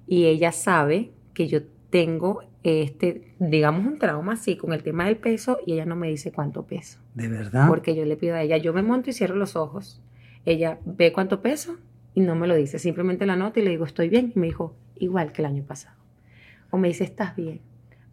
y 0.07 0.25
ella 0.25 0.51
sabe 0.51 1.11
que 1.33 1.47
yo 1.47 1.61
tengo 1.89 2.43
este, 2.63 3.33
digamos, 3.39 3.85
un 3.85 3.99
trauma 3.99 4.33
así 4.33 4.55
con 4.55 4.73
el 4.73 4.83
tema 4.83 5.05
del 5.05 5.17
peso 5.17 5.59
y 5.65 5.73
ella 5.73 5.85
no 5.85 5.95
me 5.95 6.07
dice 6.07 6.31
cuánto 6.31 6.63
peso. 6.63 6.99
¿De 7.13 7.27
verdad? 7.27 7.67
Porque 7.67 7.95
yo 7.95 8.05
le 8.05 8.15
pido 8.15 8.35
a 8.35 8.41
ella, 8.41 8.57
yo 8.57 8.73
me 8.73 8.83
monto 8.83 9.09
y 9.09 9.13
cierro 9.13 9.35
los 9.35 9.55
ojos. 9.55 10.01
Ella 10.45 10.79
ve 10.85 11.11
cuánto 11.11 11.41
peso 11.41 11.77
y 12.13 12.21
no 12.21 12.35
me 12.35 12.47
lo 12.47 12.55
dice. 12.55 12.79
Simplemente 12.79 13.25
la 13.25 13.35
nota 13.35 13.59
y 13.59 13.63
le 13.63 13.69
digo, 13.71 13.85
estoy 13.85 14.09
bien. 14.09 14.31
Y 14.35 14.39
me 14.39 14.47
dijo, 14.47 14.75
igual 14.97 15.31
que 15.31 15.41
el 15.41 15.45
año 15.47 15.63
pasado. 15.63 15.95
O 16.69 16.77
me 16.77 16.87
dice, 16.87 17.03
estás 17.03 17.35
bien. 17.35 17.61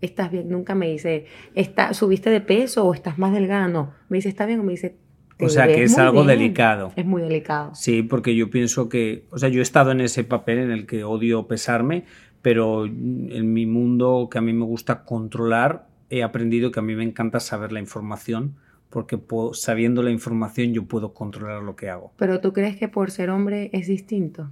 Estás 0.01 0.31
bien. 0.31 0.49
Nunca 0.49 0.75
me 0.75 0.89
dice, 0.89 1.27
¿está, 1.55 1.93
¿subiste 1.95 2.31
de 2.31 2.41
peso 2.41 2.85
o 2.87 2.95
estás 2.95 3.19
más 3.19 3.33
delgada? 3.33 3.69
No. 3.69 3.93
Me 4.09 4.19
dice, 4.19 4.29
está 4.29 4.47
bien. 4.47 4.61
O 4.61 4.63
me 4.63 4.73
dice, 4.73 4.97
"Te 5.37 5.45
O 5.45 5.49
sea, 5.49 5.67
que 5.67 5.83
es 5.83 5.99
algo 5.99 6.25
bien". 6.25 6.39
delicado. 6.39 6.93
Es 6.97 7.05
muy 7.07 7.23
delicado. 7.23 7.75
Sí, 7.75 8.03
porque 8.03 8.35
yo 8.37 8.51
pienso 8.51 8.89
que, 8.89 9.27
o 9.31 9.39
sea, 9.39 9.49
yo 9.49 9.61
he 9.61 9.63
estado 9.63 9.91
en 9.93 10.01
ese 10.01 10.23
papel 10.25 10.59
en 10.59 10.71
el 10.71 10.87
que 10.87 11.03
odio 11.05 11.47
pesarme, 11.49 12.05
pero 12.43 12.87
en 12.87 13.53
mi 13.53 13.67
mundo 13.67 14.29
que 14.31 14.39
a 14.39 14.41
mí 14.41 14.53
me 14.53 14.65
gusta 14.65 15.05
controlar, 15.05 15.89
he 16.11 16.23
aprendido 16.23 16.71
que 16.71 16.79
a 16.79 16.83
mí 16.83 16.95
me 16.95 17.03
encanta 17.05 17.41
saber 17.41 17.73
la 17.73 17.81
información, 17.81 18.55
porque 18.91 19.19
puedo- 19.19 19.55
sabiendo 19.55 20.03
la 20.03 20.11
información 20.11 20.73
yo 20.73 20.85
puedo 20.85 21.13
controlar 21.15 21.63
lo 21.63 21.77
que 21.77 21.89
hago. 21.91 22.13
Pero 22.17 22.41
tú 22.41 22.53
crees 22.53 22.77
que 22.77 22.89
por 22.89 23.11
ser 23.11 23.31
hombre 23.31 23.71
es 23.73 23.87
distinto. 23.87 24.51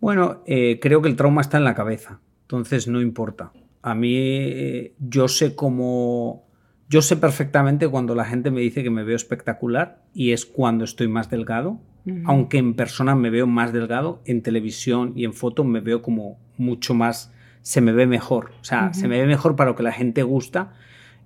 Bueno, 0.00 0.42
eh, 0.46 0.78
creo 0.80 1.00
que 1.00 1.08
el 1.08 1.16
trauma 1.16 1.40
está 1.40 1.58
en 1.58 1.64
la 1.64 1.74
cabeza, 1.74 2.20
entonces 2.42 2.88
no 2.88 3.00
importa. 3.00 3.52
A 3.82 3.94
mí 3.94 4.14
eh, 4.16 4.94
yo 4.98 5.28
sé 5.28 5.54
cómo... 5.54 6.46
Yo 6.88 7.00
sé 7.00 7.16
perfectamente 7.16 7.88
cuando 7.88 8.14
la 8.14 8.24
gente 8.26 8.50
me 8.50 8.60
dice 8.60 8.82
que 8.82 8.90
me 8.90 9.02
veo 9.02 9.16
espectacular 9.16 10.02
y 10.12 10.32
es 10.32 10.44
cuando 10.44 10.84
estoy 10.84 11.08
más 11.08 11.30
delgado 11.30 11.80
aunque 12.24 12.58
en 12.58 12.74
persona 12.74 13.14
me 13.14 13.30
veo 13.30 13.46
más 13.46 13.72
delgado, 13.72 14.22
en 14.24 14.42
televisión 14.42 15.12
y 15.14 15.24
en 15.24 15.32
foto 15.32 15.62
me 15.62 15.78
veo 15.78 16.02
como 16.02 16.36
mucho 16.58 16.94
más, 16.94 17.32
se 17.60 17.80
me 17.80 17.92
ve 17.92 18.08
mejor, 18.08 18.50
o 18.60 18.64
sea, 18.64 18.92
se 18.92 19.06
me 19.06 19.20
ve 19.20 19.26
mejor 19.28 19.54
para 19.54 19.70
lo 19.70 19.76
que 19.76 19.84
la 19.84 19.92
gente 19.92 20.24
gusta. 20.24 20.72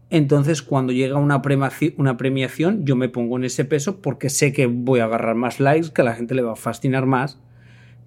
Entonces, 0.09 0.63
cuando 0.63 0.93
llega 0.93 1.19
una, 1.19 1.43
una 1.97 2.17
premiación, 2.17 2.85
yo 2.85 2.95
me 2.95 3.09
pongo 3.09 3.37
en 3.37 3.45
ese 3.45 3.65
peso 3.65 4.01
porque 4.01 4.31
sé 4.31 4.53
que 4.53 4.67
voy 4.67 5.01
a 5.01 5.05
agarrar 5.05 5.35
más 5.35 5.59
likes, 5.59 5.91
que 5.93 6.03
a 6.03 6.05
la 6.05 6.15
gente 6.15 6.35
le 6.35 6.43
va 6.43 6.53
a 6.53 6.57
fascinar 6.57 7.07
más, 7.07 7.41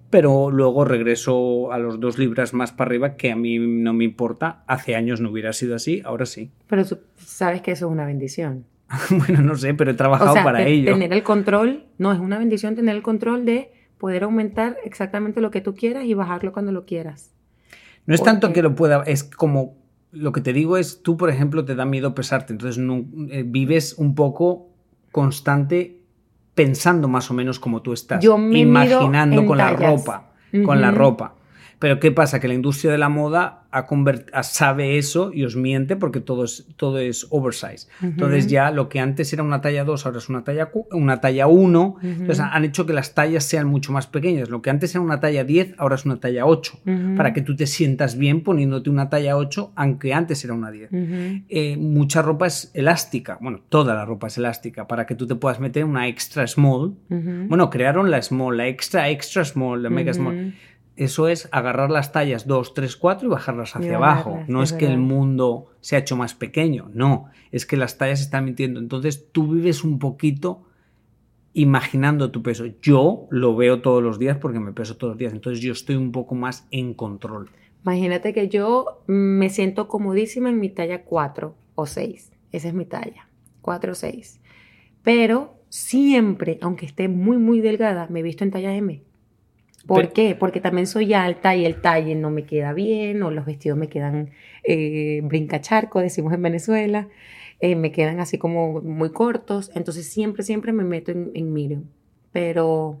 pero 0.08 0.50
luego 0.50 0.84
regreso 0.84 1.72
a 1.72 1.78
los 1.78 2.00
dos 2.00 2.18
libras 2.18 2.54
más 2.54 2.72
para 2.72 2.88
arriba, 2.88 3.16
que 3.16 3.30
a 3.30 3.36
mí 3.36 3.58
no 3.58 3.92
me 3.92 4.04
importa. 4.04 4.64
Hace 4.66 4.96
años 4.96 5.20
no 5.20 5.30
hubiera 5.30 5.52
sido 5.52 5.76
así, 5.76 6.00
ahora 6.04 6.24
sí. 6.24 6.50
Pero 6.68 6.84
sabes 7.16 7.60
que 7.60 7.72
eso 7.72 7.86
es 7.86 7.92
una 7.92 8.06
bendición. 8.06 8.64
bueno, 9.10 9.42
no 9.42 9.54
sé, 9.56 9.74
pero 9.74 9.90
he 9.90 9.94
trabajado 9.94 10.34
para 10.34 10.66
ello. 10.66 10.92
Tener 10.92 11.12
el 11.12 11.22
control, 11.22 11.84
no, 11.98 12.12
es 12.12 12.18
una 12.18 12.38
bendición 12.38 12.74
tener 12.74 12.96
el 12.96 13.02
control 13.02 13.44
de 13.44 13.72
poder 13.98 14.24
aumentar 14.24 14.78
exactamente 14.84 15.42
lo 15.42 15.50
que 15.50 15.60
tú 15.60 15.74
quieras 15.74 16.04
y 16.04 16.14
bajarlo 16.14 16.52
cuando 16.52 16.72
lo 16.72 16.86
quieras. 16.86 17.34
No 18.06 18.14
es 18.14 18.22
tanto 18.22 18.52
que 18.52 18.62
lo 18.62 18.74
pueda, 18.74 19.02
es 19.06 19.22
como 19.22 19.76
lo 20.12 20.32
que 20.32 20.40
te 20.40 20.52
digo 20.52 20.76
es, 20.76 21.02
tú 21.02 21.16
por 21.16 21.30
ejemplo 21.30 21.64
te 21.64 21.74
da 21.74 21.84
miedo 21.84 22.14
pesarte, 22.14 22.52
entonces 22.52 22.78
no, 22.78 23.04
eh, 23.30 23.44
vives 23.46 23.94
un 23.98 24.14
poco 24.14 24.70
constante 25.12 26.00
pensando 26.54 27.08
más 27.08 27.30
o 27.30 27.34
menos 27.34 27.58
como 27.58 27.82
tú 27.82 27.92
estás, 27.92 28.22
Yo 28.22 28.36
me 28.36 28.60
imaginando 28.60 29.46
con 29.46 29.58
la 29.58 29.72
ropa, 29.72 30.32
con 30.64 30.80
la 30.80 30.90
ropa. 30.90 31.34
Pero 31.80 31.98
¿qué 31.98 32.12
pasa? 32.12 32.40
Que 32.40 32.46
la 32.46 32.52
industria 32.54 32.92
de 32.92 32.98
la 32.98 33.08
moda 33.08 33.64
sabe 34.42 34.98
eso 34.98 35.30
y 35.32 35.44
os 35.44 35.56
miente 35.56 35.96
porque 35.96 36.20
todo 36.20 36.44
es, 36.44 36.66
todo 36.76 36.98
es 36.98 37.26
oversize. 37.30 37.88
Entonces 38.02 38.48
ya 38.48 38.70
lo 38.70 38.90
que 38.90 39.00
antes 39.00 39.32
era 39.32 39.42
una 39.42 39.62
talla 39.62 39.84
2 39.84 40.04
ahora 40.04 40.18
es 40.18 40.28
una 40.28 40.44
talla, 40.44 40.70
una 40.92 41.22
talla 41.22 41.46
1. 41.46 41.96
Entonces 42.02 42.40
han 42.40 42.64
hecho 42.64 42.84
que 42.84 42.92
las 42.92 43.14
tallas 43.14 43.44
sean 43.44 43.66
mucho 43.66 43.92
más 43.92 44.06
pequeñas. 44.06 44.50
Lo 44.50 44.60
que 44.60 44.68
antes 44.68 44.94
era 44.94 45.00
una 45.00 45.20
talla 45.20 45.42
10 45.42 45.76
ahora 45.78 45.94
es 45.94 46.04
una 46.04 46.20
talla 46.20 46.44
8. 46.44 46.80
Para 47.16 47.32
que 47.32 47.40
tú 47.40 47.56
te 47.56 47.66
sientas 47.66 48.18
bien 48.18 48.42
poniéndote 48.42 48.90
una 48.90 49.08
talla 49.08 49.38
8 49.38 49.72
aunque 49.74 50.12
antes 50.12 50.44
era 50.44 50.52
una 50.52 50.70
10. 50.70 50.90
Eh, 51.48 51.78
mucha 51.78 52.20
ropa 52.20 52.46
es 52.46 52.70
elástica. 52.74 53.38
Bueno, 53.40 53.62
toda 53.70 53.94
la 53.94 54.04
ropa 54.04 54.26
es 54.26 54.36
elástica 54.36 54.86
para 54.86 55.06
que 55.06 55.14
tú 55.14 55.26
te 55.26 55.34
puedas 55.34 55.60
meter 55.60 55.86
una 55.86 56.08
extra 56.08 56.46
small. 56.46 56.94
Bueno, 57.08 57.70
crearon 57.70 58.10
la 58.10 58.20
small, 58.20 58.58
la 58.58 58.68
extra 58.68 59.08
extra 59.08 59.46
small, 59.46 59.82
la 59.82 59.88
mega 59.88 60.12
small 60.12 60.52
eso 60.96 61.28
es 61.28 61.48
agarrar 61.52 61.90
las 61.90 62.12
tallas 62.12 62.46
2, 62.46 62.74
3, 62.74 62.96
4 62.96 63.26
y 63.26 63.30
bajarlas 63.30 63.74
hacia 63.74 63.96
abajo. 63.96 64.40
No 64.48 64.62
es, 64.62 64.72
que 64.72 64.86
el 64.86 64.98
mundo 64.98 65.68
se 65.80 65.96
ha 65.96 66.00
hecho 66.00 66.16
más 66.16 66.34
pequeño, 66.34 66.90
no, 66.92 67.26
es 67.52 67.66
que 67.66 67.76
las 67.76 67.96
tallas 67.98 68.18
se 68.18 68.24
están 68.26 68.44
mintiendo. 68.44 68.80
Entonces 68.80 69.30
tú 69.32 69.48
vives 69.52 69.84
un 69.84 69.98
poquito 69.98 70.64
imaginando 71.52 72.30
tu 72.30 72.42
peso. 72.42 72.66
Yo 72.82 73.26
lo 73.30 73.56
veo 73.56 73.80
todos 73.80 74.02
los 74.02 74.18
días 74.18 74.38
porque 74.38 74.60
me 74.60 74.72
peso 74.72 74.96
todos 74.96 75.12
los 75.12 75.18
días, 75.18 75.32
entonces 75.32 75.62
yo 75.62 75.72
estoy 75.72 75.96
un 75.96 76.12
poco 76.12 76.34
más 76.34 76.66
en 76.70 76.94
control. 76.94 77.50
Imagínate 77.82 78.34
que 78.34 78.48
yo 78.48 79.02
me 79.06 79.48
siento 79.48 79.88
comodísima 79.88 80.50
en 80.50 80.60
mi 80.60 80.68
talla 80.68 81.04
4 81.04 81.54
o 81.74 81.86
6. 81.86 82.32
Esa 82.52 82.68
es 82.68 82.74
mi 82.74 82.84
talla, 82.84 83.28
4 83.62 83.92
o 83.92 83.94
6. 83.94 84.40
Pero 85.02 85.54
siempre, 85.70 86.58
aunque 86.60 86.84
esté 86.84 87.08
muy, 87.08 87.38
muy 87.38 87.60
delgada, 87.60 88.06
me 88.10 88.20
he 88.20 88.22
visto 88.22 88.44
en 88.44 88.50
talla 88.50 88.74
M. 88.74 89.02
¿Por 89.86 90.12
qué? 90.12 90.34
Porque 90.34 90.60
también 90.60 90.86
soy 90.86 91.14
alta 91.14 91.56
y 91.56 91.64
el 91.64 91.80
talle 91.80 92.14
no 92.14 92.30
me 92.30 92.44
queda 92.44 92.72
bien 92.72 93.22
o 93.22 93.30
los 93.30 93.46
vestidos 93.46 93.78
me 93.78 93.88
quedan 93.88 94.30
eh, 94.62 95.20
brincacharco, 95.24 96.00
decimos 96.00 96.32
en 96.32 96.42
Venezuela, 96.42 97.08
eh, 97.60 97.76
me 97.76 97.92
quedan 97.92 98.20
así 98.20 98.38
como 98.38 98.80
muy 98.82 99.10
cortos, 99.10 99.70
entonces 99.74 100.06
siempre, 100.06 100.42
siempre 100.42 100.72
me 100.72 100.84
meto 100.84 101.12
en, 101.12 101.30
en 101.34 101.52
medium, 101.52 101.84
pero 102.32 103.00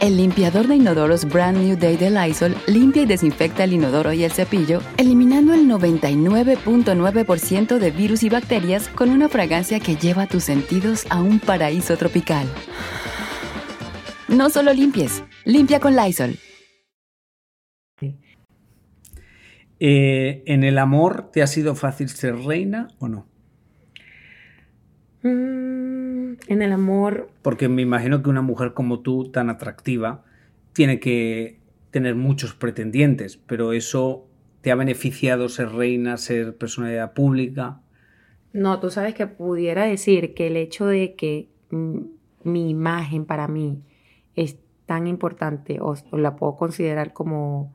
El 0.00 0.16
limpiador 0.16 0.66
de 0.66 0.74
inodoros 0.76 1.26
Brand 1.26 1.58
New 1.58 1.76
Day 1.76 1.98
de 1.98 2.10
Lysol 2.10 2.56
limpia 2.66 3.02
y 3.02 3.06
desinfecta 3.06 3.64
el 3.64 3.74
inodoro 3.74 4.14
y 4.14 4.24
el 4.24 4.32
cepillo, 4.32 4.80
eliminando 4.96 5.52
el 5.52 5.68
99.9% 5.68 7.78
de 7.78 7.90
virus 7.90 8.22
y 8.22 8.30
bacterias 8.30 8.88
con 8.88 9.10
una 9.10 9.28
fragancia 9.28 9.78
que 9.78 9.96
lleva 9.96 10.26
tus 10.26 10.44
sentidos 10.44 11.04
a 11.10 11.20
un 11.20 11.38
paraíso 11.38 11.98
tropical. 11.98 12.46
No 14.28 14.48
solo 14.48 14.72
limpies, 14.72 15.22
limpia 15.44 15.80
con 15.80 15.94
Lysol. 15.94 16.38
Eh, 19.80 20.42
¿En 20.46 20.64
el 20.64 20.78
amor 20.78 21.30
te 21.30 21.42
ha 21.42 21.46
sido 21.46 21.74
fácil 21.74 22.08
ser 22.08 22.36
reina 22.36 22.88
o 23.00 23.08
no? 23.08 23.29
Mm, 25.22 26.32
en 26.46 26.62
el 26.62 26.72
amor. 26.72 27.30
Porque 27.42 27.68
me 27.68 27.82
imagino 27.82 28.22
que 28.22 28.30
una 28.30 28.42
mujer 28.42 28.72
como 28.72 29.00
tú, 29.00 29.30
tan 29.30 29.50
atractiva, 29.50 30.24
tiene 30.72 31.00
que 31.00 31.58
tener 31.90 32.14
muchos 32.14 32.54
pretendientes, 32.54 33.36
pero 33.36 33.72
eso 33.72 34.26
te 34.60 34.70
ha 34.70 34.74
beneficiado 34.74 35.48
ser 35.48 35.70
reina, 35.70 36.16
ser 36.16 36.56
personalidad 36.56 37.12
pública. 37.12 37.80
No, 38.52 38.80
tú 38.80 38.90
sabes 38.90 39.14
que 39.14 39.26
pudiera 39.26 39.84
decir 39.84 40.34
que 40.34 40.46
el 40.46 40.56
hecho 40.56 40.86
de 40.86 41.14
que 41.14 41.48
mi 41.70 42.70
imagen 42.70 43.24
para 43.24 43.48
mí 43.48 43.82
es 44.34 44.56
tan 44.86 45.06
importante 45.06 45.78
o 45.80 45.94
la 46.12 46.36
puedo 46.36 46.56
considerar 46.56 47.12
como 47.12 47.74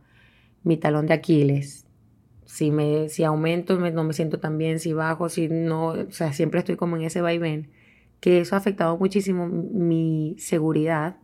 mi 0.64 0.78
talón 0.78 1.06
de 1.08 1.14
Aquiles 1.14 1.85
si, 2.46 2.72
me, 2.72 3.10
si 3.10 3.24
aumento 3.24 3.78
no 3.78 4.04
me 4.04 4.14
siento 4.14 4.40
tan 4.40 4.58
bien, 4.58 4.80
si 4.80 4.94
bajo, 4.94 5.30
si 5.30 5.48
no, 5.50 5.88
o 5.88 6.12
sea, 6.12 6.34
siempre 6.34 6.60
estoy 6.60 6.76
como 6.76 6.96
en 6.96 7.04
ese 7.04 7.22
vaivén, 7.22 7.70
que 8.20 8.40
eso 8.40 8.56
ha 8.56 8.60
afectado 8.60 8.98
muchísimo 8.98 9.48
mi 9.48 10.36
seguridad 10.38 11.18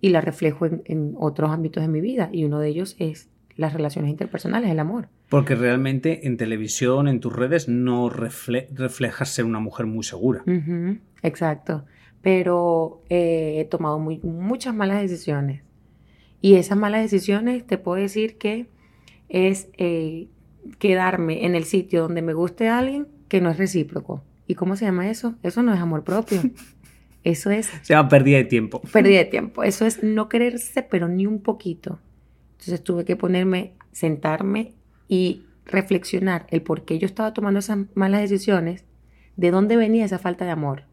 y 0.00 0.10
la 0.10 0.20
reflejo 0.20 0.66
en, 0.66 1.14
otros 1.18 1.50
ámbitos 1.50 1.82
de 1.82 1.88
mi 1.88 2.00
vida 2.00 2.30
y 2.32 2.44
uno 2.44 2.60
de 2.60 2.68
ellos 2.68 2.96
es 2.98 3.28
las 3.56 3.72
relaciones 3.72 4.10
interpersonales, 4.10 4.70
el 4.70 4.78
amor. 4.78 5.08
Porque 5.28 5.56
realmente 5.56 6.26
en 6.28 6.36
televisión, 6.36 7.08
en 7.08 7.18
tus 7.18 7.34
redes, 7.34 7.68
no 7.68 8.08
reflejas 8.08 9.28
ser 9.30 9.44
una 9.44 9.58
mujer 9.58 9.86
muy 9.86 10.04
segura. 10.04 10.44
Exacto. 11.22 11.84
Pero 12.22 13.02
eh, 13.08 13.56
he 13.58 13.64
tomado 13.64 13.98
muy, 13.98 14.20
muchas 14.22 14.74
malas 14.74 15.02
decisiones. 15.02 15.62
Y 16.40 16.54
esas 16.54 16.78
malas 16.78 17.02
decisiones 17.02 17.66
te 17.66 17.78
puedo 17.78 18.00
decir 18.00 18.38
que 18.38 18.68
es 19.28 19.68
eh, 19.76 20.28
quedarme 20.78 21.44
en 21.46 21.54
el 21.54 21.64
sitio 21.64 22.02
donde 22.02 22.22
me 22.22 22.34
guste 22.34 22.68
a 22.68 22.78
alguien 22.78 23.08
que 23.28 23.40
no 23.40 23.50
es 23.50 23.58
recíproco. 23.58 24.22
¿Y 24.46 24.54
cómo 24.54 24.76
se 24.76 24.86
llama 24.86 25.10
eso? 25.10 25.34
Eso 25.42 25.62
no 25.62 25.74
es 25.74 25.80
amor 25.80 26.04
propio. 26.04 26.42
Eso 27.24 27.50
es... 27.50 27.66
Se 27.82 27.94
llama 27.94 28.08
pérdida 28.08 28.38
de 28.38 28.44
tiempo. 28.44 28.80
Pérdida 28.92 29.18
de 29.18 29.24
tiempo. 29.26 29.62
Eso 29.62 29.84
es 29.84 30.02
no 30.02 30.28
quererse, 30.28 30.82
pero 30.82 31.08
ni 31.08 31.26
un 31.26 31.42
poquito. 31.42 31.98
Entonces 32.52 32.82
tuve 32.82 33.04
que 33.04 33.16
ponerme, 33.16 33.74
sentarme 33.92 34.72
y 35.08 35.44
reflexionar 35.66 36.46
el 36.48 36.62
por 36.62 36.84
qué 36.84 36.98
yo 36.98 37.06
estaba 37.06 37.34
tomando 37.34 37.58
esas 37.58 37.78
malas 37.94 38.22
decisiones, 38.22 38.84
de 39.36 39.50
dónde 39.50 39.76
venía 39.76 40.04
esa 40.04 40.18
falta 40.18 40.44
de 40.44 40.50
amor. 40.50 40.84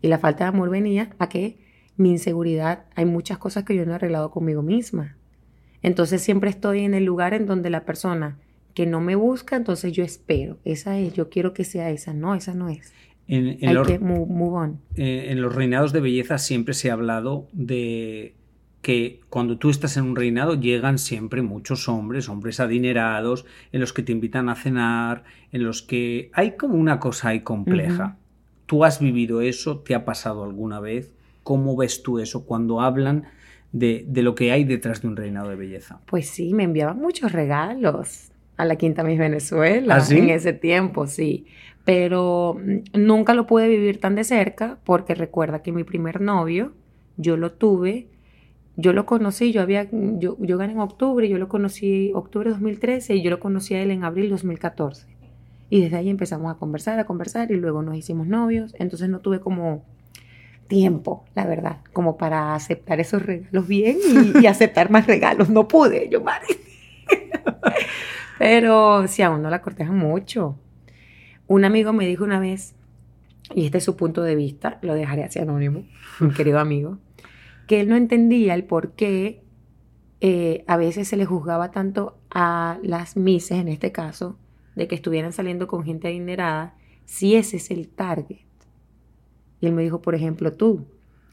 Y 0.00 0.08
la 0.08 0.18
falta 0.18 0.44
de 0.44 0.48
amor 0.48 0.70
venía 0.70 1.10
a 1.18 1.28
que 1.28 1.58
mi 1.96 2.10
inseguridad, 2.10 2.84
hay 2.94 3.04
muchas 3.04 3.38
cosas 3.38 3.64
que 3.64 3.74
yo 3.74 3.84
no 3.84 3.92
he 3.92 3.94
arreglado 3.96 4.30
conmigo 4.30 4.62
misma. 4.62 5.16
Entonces 5.82 6.22
siempre 6.22 6.50
estoy 6.50 6.84
en 6.84 6.94
el 6.94 7.04
lugar 7.04 7.34
en 7.34 7.46
donde 7.46 7.70
la 7.70 7.84
persona 7.84 8.38
que 8.74 8.86
no 8.86 9.00
me 9.00 9.14
busca, 9.14 9.56
entonces 9.56 9.92
yo 9.92 10.04
espero. 10.04 10.58
Esa 10.64 10.98
es, 10.98 11.14
yo 11.14 11.28
quiero 11.28 11.52
que 11.52 11.64
sea 11.64 11.90
esa. 11.90 12.14
No, 12.14 12.34
esa 12.34 12.54
no 12.54 12.68
es. 12.68 12.92
En, 13.28 13.58
Hay 13.66 13.74
los, 13.74 13.86
que 13.86 13.98
move, 13.98 14.26
on. 14.28 14.80
Eh, 14.96 15.26
en 15.28 15.40
los 15.40 15.54
reinados 15.54 15.92
de 15.92 16.00
belleza 16.00 16.38
siempre 16.38 16.74
se 16.74 16.90
ha 16.90 16.94
hablado 16.94 17.46
de 17.52 18.34
que 18.82 19.20
cuando 19.28 19.58
tú 19.58 19.70
estás 19.70 19.96
en 19.96 20.04
un 20.04 20.16
reinado 20.16 20.54
llegan 20.54 20.98
siempre 20.98 21.42
muchos 21.42 21.88
hombres, 21.88 22.28
hombres 22.28 22.60
adinerados, 22.60 23.44
en 23.72 23.80
los 23.80 23.92
que 23.92 24.02
te 24.02 24.12
invitan 24.12 24.48
a 24.48 24.56
cenar, 24.56 25.24
en 25.52 25.64
los 25.64 25.82
que 25.82 26.30
hay 26.32 26.52
como 26.56 26.74
una 26.74 26.98
cosa 26.98 27.28
ahí 27.28 27.40
compleja. 27.40 28.16
¿Tú 28.66 28.84
has 28.84 29.00
vivido 29.00 29.42
eso? 29.42 29.80
¿Te 29.80 29.94
ha 29.94 30.04
pasado 30.04 30.44
alguna 30.44 30.80
vez? 30.80 31.12
¿Cómo 31.42 31.76
ves 31.76 32.02
tú 32.02 32.18
eso 32.20 32.46
cuando 32.46 32.80
hablan 32.80 33.24
de, 33.72 34.06
lo 34.14 34.34
que 34.34 34.52
hay 34.52 34.64
detrás 34.64 35.02
de 35.02 35.08
un 35.08 35.16
reinado 35.16 35.50
de 35.50 35.56
belleza? 35.56 36.00
Pues 36.06 36.28
sí, 36.28 36.54
me 36.54 36.64
enviaban 36.64 36.98
muchos 36.98 37.32
regalos 37.32 38.30
a 38.60 38.64
la 38.64 38.76
Quinta 38.76 39.02
Miss 39.02 39.18
Venezuela 39.18 39.96
¿Ah, 39.96 40.14
en 40.14 40.30
ese 40.30 40.52
tiempo, 40.52 41.06
sí. 41.06 41.46
Pero 41.84 42.58
mm, 42.58 43.00
nunca 43.00 43.34
lo 43.34 43.46
pude 43.46 43.68
vivir 43.68 44.00
tan 44.00 44.14
de 44.14 44.24
cerca 44.24 44.78
porque 44.84 45.14
recuerda 45.14 45.62
que 45.62 45.72
mi 45.72 45.84
primer 45.84 46.20
novio, 46.20 46.72
yo 47.16 47.36
lo 47.36 47.52
tuve, 47.52 48.08
yo 48.76 48.92
lo 48.92 49.06
conocí, 49.06 49.52
yo 49.52 49.62
había, 49.62 49.88
yo, 49.90 50.36
yo 50.38 50.58
gané 50.58 50.72
en 50.74 50.80
octubre, 50.80 51.28
yo 51.28 51.38
lo 51.38 51.48
conocí 51.48 52.12
octubre 52.14 52.48
de 52.48 52.54
2013 52.54 53.16
y 53.16 53.22
yo 53.22 53.30
lo 53.30 53.40
conocí 53.40 53.74
a 53.74 53.82
él 53.82 53.90
en 53.90 54.04
abril 54.04 54.26
de 54.26 54.30
2014. 54.30 55.06
Y 55.68 55.82
desde 55.82 55.96
ahí 55.96 56.10
empezamos 56.10 56.50
a 56.50 56.58
conversar, 56.58 56.98
a 56.98 57.04
conversar 57.04 57.50
y 57.52 57.56
luego 57.56 57.82
nos 57.82 57.96
hicimos 57.96 58.26
novios. 58.26 58.74
Entonces 58.78 59.08
no 59.08 59.20
tuve 59.20 59.40
como 59.40 59.84
tiempo, 60.66 61.24
la 61.34 61.46
verdad, 61.46 61.78
como 61.92 62.16
para 62.16 62.54
aceptar 62.54 63.00
esos 63.00 63.22
regalos 63.22 63.66
bien 63.66 63.98
y, 64.40 64.46
aceptar 64.46 64.90
más 64.90 65.06
regalos. 65.06 65.50
No 65.50 65.68
pude, 65.68 66.08
yo 66.08 66.20
madre. 66.20 66.46
Pero 68.40 69.06
si 69.06 69.20
aún 69.20 69.42
no 69.42 69.50
la 69.50 69.60
cortejan 69.60 69.98
mucho. 69.98 70.56
Un 71.46 71.66
amigo 71.66 71.92
me 71.92 72.06
dijo 72.06 72.24
una 72.24 72.40
vez, 72.40 72.74
y 73.54 73.66
este 73.66 73.76
es 73.76 73.84
su 73.84 73.96
punto 73.96 74.22
de 74.22 74.34
vista, 74.34 74.78
lo 74.80 74.94
dejaré 74.94 75.24
así 75.24 75.38
anónimo, 75.38 75.84
un 76.22 76.32
querido 76.32 76.58
amigo, 76.58 76.96
que 77.66 77.82
él 77.82 77.90
no 77.90 77.96
entendía 77.96 78.54
el 78.54 78.64
por 78.64 78.92
qué 78.92 79.42
eh, 80.22 80.64
a 80.66 80.78
veces 80.78 81.06
se 81.06 81.18
le 81.18 81.26
juzgaba 81.26 81.70
tanto 81.70 82.16
a 82.30 82.78
las 82.82 83.14
mises, 83.14 83.58
en 83.58 83.68
este 83.68 83.92
caso, 83.92 84.38
de 84.74 84.88
que 84.88 84.94
estuvieran 84.94 85.34
saliendo 85.34 85.66
con 85.66 85.84
gente 85.84 86.08
adinerada, 86.08 86.74
si 87.04 87.34
ese 87.34 87.58
es 87.58 87.70
el 87.70 87.88
target. 87.88 88.38
Y 89.60 89.66
él 89.66 89.74
me 89.74 89.82
dijo, 89.82 90.00
por 90.00 90.14
ejemplo, 90.14 90.54
tú, 90.54 90.86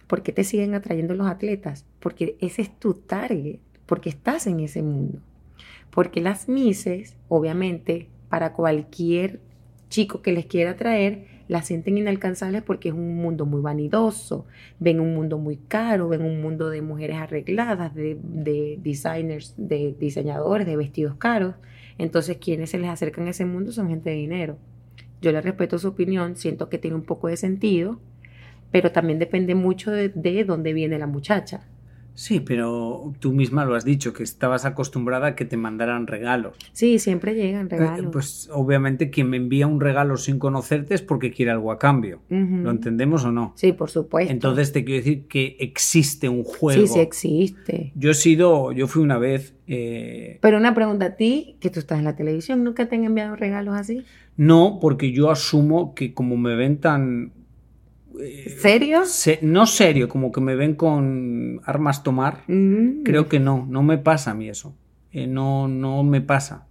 ¿por 0.08 0.24
qué 0.24 0.34
te 0.34 0.44
siguen 0.44 0.74
atrayendo 0.74 1.14
los 1.14 1.28
atletas? 1.28 1.86
Porque 2.02 2.36
ese 2.42 2.64
es 2.64 2.78
tu 2.78 2.96
target, 2.96 3.60
porque 3.86 4.10
estás 4.10 4.46
en 4.46 4.60
ese 4.60 4.84
mundo. 4.84 5.22
Porque 5.90 6.22
las 6.22 6.48
mises, 6.48 7.16
obviamente, 7.28 8.10
para 8.30 8.54
cualquier 8.54 9.40
chico 9.90 10.22
que 10.22 10.32
les 10.32 10.46
quiera 10.46 10.72
atraer, 10.72 11.26
las 11.48 11.68
sienten 11.68 11.98
inalcanzables 11.98 12.62
porque 12.62 12.90
es 12.90 12.96
un 12.96 13.16
mundo 13.16 13.46
muy 13.46 13.62
vanidoso, 13.62 14.46
ven 14.80 15.00
un 15.00 15.14
mundo 15.14 15.38
muy 15.38 15.58
caro, 15.58 16.10
ven 16.10 16.24
un 16.24 16.42
mundo 16.42 16.70
de 16.70 16.82
mujeres 16.82 17.18
arregladas, 17.18 17.96
de, 17.96 18.18
de 18.22 18.78
designers, 18.82 19.54
de 19.58 19.96
diseñadores, 19.98 20.68
de 20.68 20.76
vestidos 20.76 21.16
caros. 21.16 21.56
Entonces, 21.98 22.38
quienes 22.38 22.72
se 22.72 22.78
les 22.78 22.90
acercan 22.90 23.28
a 23.28 23.32
ese 23.32 23.46
mundo 23.46 23.72
son 23.72 23.90
gente 23.90 24.10
de 24.10 24.18
dinero. 24.18 24.58
Yo 25.22 25.32
le 25.32 25.42
respeto 25.42 25.80
su 25.80 25.88
opinión, 25.88 26.36
siento 26.36 26.70
que 26.70 26.78
tiene 26.78 26.96
un 26.96 27.04
poco 27.04 27.28
de 27.28 27.38
sentido, 27.38 28.00
pero 28.72 28.92
también 28.92 29.18
depende 29.18 29.56
mucho 29.56 29.90
de 29.92 30.44
dónde 30.46 30.74
viene 30.74 31.00
la 31.00 31.08
muchacha. 31.08 31.66
Sí, 32.18 32.40
pero 32.40 33.14
tú 33.20 33.32
misma 33.32 33.64
lo 33.64 33.76
has 33.76 33.86
dicho, 33.86 34.12
que 34.12 34.24
estabas 34.24 34.66
acostumbrada 34.66 35.28
a 35.28 35.36
que 35.36 35.46
te 35.46 35.56
mandaran 35.56 36.08
regalos. 36.08 36.56
Sí, 36.74 36.98
siempre 36.98 37.36
llegan 37.36 37.68
Eh, 37.68 37.78
regalos. 37.78 38.10
Pues 38.12 38.50
obviamente 38.52 39.12
quien 39.12 39.30
me 39.30 39.38
envía 39.38 39.68
un 39.68 39.80
regalo 39.80 40.18
sin 40.18 40.40
conocerte 40.40 40.96
es 40.96 41.04
porque 41.04 41.32
quiere 41.32 41.52
algo 41.52 41.72
a 41.72 41.78
cambio. 41.78 42.20
¿Lo 42.30 42.72
entendemos 42.72 43.24
o 43.24 43.32
no? 43.32 43.54
Sí, 43.56 43.72
por 43.72 43.92
supuesto. 43.92 44.34
Entonces 44.34 44.72
te 44.74 44.84
quiero 44.84 44.98
decir 45.06 45.28
que 45.28 45.58
existe 45.60 46.28
un 46.28 46.44
juego. 46.44 46.88
Sí, 46.88 46.92
sí 46.92 47.00
existe. 47.00 47.92
Yo 47.94 48.10
he 48.10 48.16
sido, 48.16 48.72
yo 48.72 48.88
fui 48.88 49.04
una 49.04 49.20
vez, 49.20 49.54
eh, 49.68 50.40
Pero 50.42 50.58
una 50.58 50.74
pregunta 50.74 51.06
a 51.06 51.16
ti, 51.18 51.56
que 51.60 51.70
tú 51.70 51.80
estás 51.80 52.00
en 52.00 52.06
la 52.06 52.16
televisión, 52.16 52.64
¿nunca 52.64 52.90
te 52.90 52.96
han 52.96 53.04
enviado 53.04 53.36
regalos 53.36 53.76
así? 53.76 54.04
no, 54.38 54.80
porque 54.82 55.12
yo 55.12 55.30
asumo 55.32 55.94
que 55.96 56.14
como 56.16 56.36
me 56.38 56.56
ven 56.56 56.78
tan, 56.78 57.32
¿Serio? 58.60 59.06
se- 59.06 59.40
no 59.42 59.66
serio, 59.66 60.10
como 60.10 60.32
que 60.32 60.42
me 60.42 60.56
ven 60.56 60.76
con 60.76 61.62
armas 61.66 62.04
tomar, 62.04 62.44
Mm. 62.48 63.04
creo 63.04 63.28
que 63.28 63.40
no, 63.40 63.66
no 63.70 63.84
me 63.84 63.98
pasa 63.98 64.32
a 64.32 64.34
mí 64.34 64.50
eso. 64.50 64.76
Eh, 65.12 65.28
no, 65.28 65.68
no 65.68 66.04
me 66.04 66.22
pasa. 66.22 66.68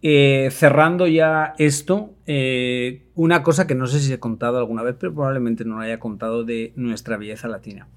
Eh, 0.00 0.48
cerrando 0.52 1.06
ya 1.08 1.54
esto, 1.58 2.14
eh, 2.26 3.06
una 3.14 3.42
cosa 3.42 3.66
que 3.66 3.74
no 3.74 3.86
sé 3.88 3.98
si 3.98 4.12
he 4.12 4.18
contado 4.20 4.58
alguna 4.58 4.82
vez, 4.84 4.94
pero 4.98 5.12
probablemente 5.12 5.64
no 5.64 5.76
lo 5.76 5.80
haya 5.82 5.98
contado 5.98 6.44
de 6.44 6.72
nuestra 6.76 7.16
belleza 7.16 7.48
latina. 7.48 7.88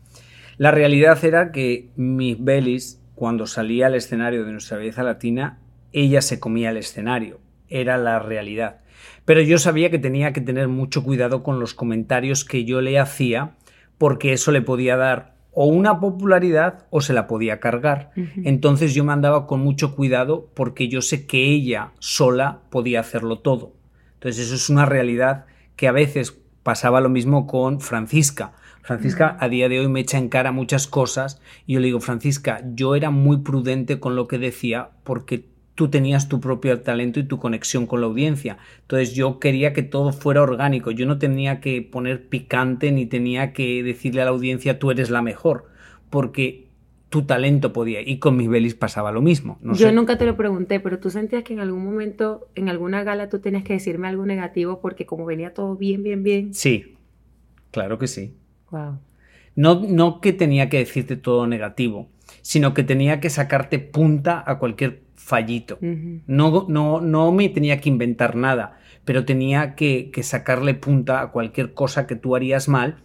La 0.57 0.71
realidad 0.71 1.23
era 1.23 1.51
que 1.51 1.89
Miss 1.95 2.37
Belis, 2.43 2.99
cuando 3.13 3.45
salía 3.45 3.85
al 3.87 3.95
escenario 3.95 4.45
de 4.45 4.51
nuestra 4.51 4.77
belleza 4.77 5.03
latina, 5.03 5.59
ella 5.91 6.21
se 6.21 6.39
comía 6.39 6.71
el 6.71 6.77
escenario. 6.77 7.39
Era 7.67 7.97
la 7.97 8.17
realidad. 8.19 8.81
Pero 9.25 9.41
yo 9.41 9.57
sabía 9.57 9.89
que 9.89 9.99
tenía 9.99 10.33
que 10.33 10.41
tener 10.41 10.67
mucho 10.67 11.03
cuidado 11.03 11.43
con 11.43 11.59
los 11.59 11.73
comentarios 11.73 12.45
que 12.45 12.65
yo 12.65 12.81
le 12.81 12.99
hacía, 12.99 13.55
porque 13.97 14.33
eso 14.33 14.51
le 14.51 14.61
podía 14.61 14.97
dar 14.97 15.31
o 15.53 15.65
una 15.65 15.99
popularidad 15.99 16.85
o 16.89 17.01
se 17.01 17.13
la 17.13 17.27
podía 17.27 17.59
cargar. 17.59 18.11
Entonces 18.43 18.93
yo 18.93 19.03
me 19.03 19.13
andaba 19.13 19.47
con 19.47 19.59
mucho 19.59 19.95
cuidado 19.95 20.49
porque 20.53 20.87
yo 20.87 21.01
sé 21.01 21.27
que 21.27 21.43
ella 21.43 21.91
sola 21.99 22.61
podía 22.69 23.01
hacerlo 23.01 23.39
todo. 23.39 23.73
Entonces 24.13 24.45
eso 24.45 24.55
es 24.55 24.69
una 24.69 24.85
realidad 24.85 25.45
que 25.75 25.87
a 25.87 25.91
veces 25.91 26.37
pasaba 26.63 27.01
lo 27.01 27.09
mismo 27.09 27.47
con 27.47 27.81
Francisca. 27.81 28.53
Francisca 28.81 29.37
a 29.39 29.49
día 29.49 29.69
de 29.69 29.79
hoy 29.79 29.87
me 29.87 29.99
echa 29.99 30.17
en 30.17 30.29
cara 30.29 30.51
muchas 30.51 30.87
cosas 30.87 31.41
y 31.67 31.73
yo 31.73 31.79
le 31.79 31.87
digo, 31.87 31.99
Francisca, 31.99 32.63
yo 32.73 32.95
era 32.95 33.11
muy 33.11 33.37
prudente 33.37 33.99
con 33.99 34.15
lo 34.15 34.27
que 34.27 34.37
decía 34.37 34.89
porque 35.03 35.50
tú 35.75 35.89
tenías 35.89 36.27
tu 36.29 36.39
propio 36.39 36.81
talento 36.81 37.19
y 37.19 37.23
tu 37.23 37.39
conexión 37.39 37.87
con 37.87 38.01
la 38.01 38.07
audiencia. 38.07 38.57
Entonces 38.81 39.13
yo 39.13 39.39
quería 39.39 39.73
que 39.73 39.83
todo 39.83 40.11
fuera 40.11 40.41
orgánico. 40.41 40.91
Yo 40.91 41.05
no 41.05 41.17
tenía 41.17 41.59
que 41.61 41.81
poner 41.81 42.27
picante 42.27 42.91
ni 42.91 43.05
tenía 43.05 43.53
que 43.53 43.81
decirle 43.83 44.21
a 44.21 44.25
la 44.25 44.31
audiencia 44.31 44.79
tú 44.79 44.91
eres 44.91 45.09
la 45.09 45.21
mejor, 45.21 45.65
porque 46.09 46.67
tu 47.09 47.23
talento 47.23 47.73
podía. 47.73 48.01
Y 48.01 48.19
con 48.19 48.37
mis 48.37 48.47
belis 48.47 48.73
pasaba 48.75 49.11
lo 49.11 49.21
mismo. 49.21 49.57
No 49.61 49.73
Yo 49.73 49.87
sé. 49.87 49.93
nunca 49.93 50.17
te 50.17 50.25
lo 50.25 50.37
pregunté, 50.37 50.79
pero 50.79 50.99
tú 50.99 51.09
sentías 51.09 51.43
que 51.43 51.53
en 51.53 51.59
algún 51.59 51.83
momento, 51.83 52.47
en 52.55 52.69
alguna 52.69 53.03
gala, 53.03 53.27
tú 53.29 53.39
tenías 53.39 53.63
que 53.63 53.73
decirme 53.73 54.07
algo 54.07 54.25
negativo 54.25 54.79
porque 54.81 55.05
como 55.05 55.25
venía 55.25 55.53
todo 55.53 55.75
bien, 55.75 56.03
bien, 56.03 56.23
bien. 56.23 56.53
Sí, 56.53 56.95
claro 57.71 57.97
que 57.97 58.07
sí. 58.07 58.33
Wow. 58.71 58.99
No, 59.55 59.81
no 59.85 60.21
que 60.21 60.31
tenía 60.31 60.69
que 60.69 60.77
decirte 60.77 61.17
todo 61.17 61.47
negativo, 61.47 62.07
sino 62.41 62.73
que 62.73 62.83
tenía 62.83 63.19
que 63.19 63.29
sacarte 63.29 63.79
punta 63.79 64.41
a 64.45 64.57
cualquier 64.57 65.01
fallito. 65.21 65.77
No, 66.27 66.65
no, 66.67 67.01
no 67.01 67.31
me 67.31 67.49
tenía 67.49 67.79
que 67.79 67.89
inventar 67.89 68.35
nada, 68.35 68.79
pero 69.05 69.25
tenía 69.25 69.75
que, 69.75 70.11
que 70.11 70.23
sacarle 70.23 70.73
punta 70.73 71.21
a 71.21 71.31
cualquier 71.31 71.73
cosa 71.73 72.07
que 72.07 72.15
tú 72.15 72.35
harías 72.35 72.67
mal, 72.67 72.97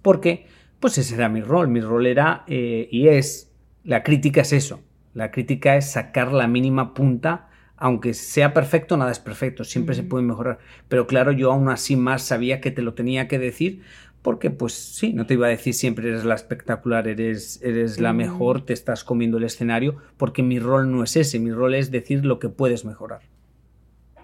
porque 0.00 0.46
pues 0.80 0.98
ese 0.98 1.14
era 1.14 1.28
mi 1.28 1.40
rol. 1.40 1.68
Mi 1.68 1.80
rol 1.80 2.06
era 2.06 2.44
eh, 2.46 2.88
y 2.90 3.08
es, 3.08 3.52
la 3.84 4.02
crítica 4.02 4.42
es 4.42 4.52
eso. 4.52 4.80
La 5.14 5.30
crítica 5.30 5.76
es 5.76 5.90
sacar 5.90 6.32
la 6.32 6.46
mínima 6.46 6.94
punta, 6.94 7.48
aunque 7.76 8.14
sea 8.14 8.54
perfecto, 8.54 8.96
nada 8.96 9.10
es 9.10 9.18
perfecto, 9.18 9.64
siempre 9.64 9.94
se 9.94 10.02
puede 10.02 10.24
mejorar. 10.24 10.58
Pero 10.88 11.06
claro, 11.06 11.32
yo 11.32 11.52
aún 11.52 11.68
así 11.68 11.96
más 11.96 12.22
sabía 12.22 12.60
que 12.60 12.70
te 12.70 12.82
lo 12.82 12.94
tenía 12.94 13.28
que 13.28 13.38
decir, 13.38 13.82
porque 14.22 14.50
pues 14.50 14.72
sí, 14.74 15.12
no 15.12 15.26
te 15.26 15.34
iba 15.34 15.46
a 15.46 15.50
decir 15.50 15.74
siempre 15.74 16.08
eres 16.08 16.24
la 16.24 16.34
espectacular, 16.34 17.08
eres, 17.08 17.60
eres 17.62 17.98
la 18.00 18.12
Mm. 18.12 18.16
mejor, 18.16 18.64
te 18.64 18.72
estás 18.72 19.02
comiendo 19.04 19.38
el 19.38 19.44
escenario, 19.44 19.96
porque 20.16 20.42
mi 20.42 20.58
rol 20.60 20.90
no 20.92 21.02
es 21.02 21.16
ese, 21.16 21.38
mi 21.40 21.50
rol 21.52 21.74
es 21.74 21.90
decir 21.90 22.24
lo 22.24 22.38
que 22.38 22.48
puedes 22.48 22.84
mejorar. 22.84 23.20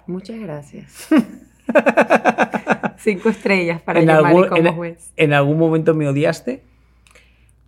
Muchas 0.06 0.38
gracias. 0.38 1.08
Cinco 2.98 3.28
estrellas 3.28 3.80
para 3.82 4.00
¿En 4.00 4.11
algún, 4.11 4.48
como 4.48 4.56
en- 4.68 4.74
juez. 4.74 5.12
en 5.16 5.32
algún 5.32 5.58
momento 5.58 5.94
me 5.94 6.08
odiaste? 6.08 6.62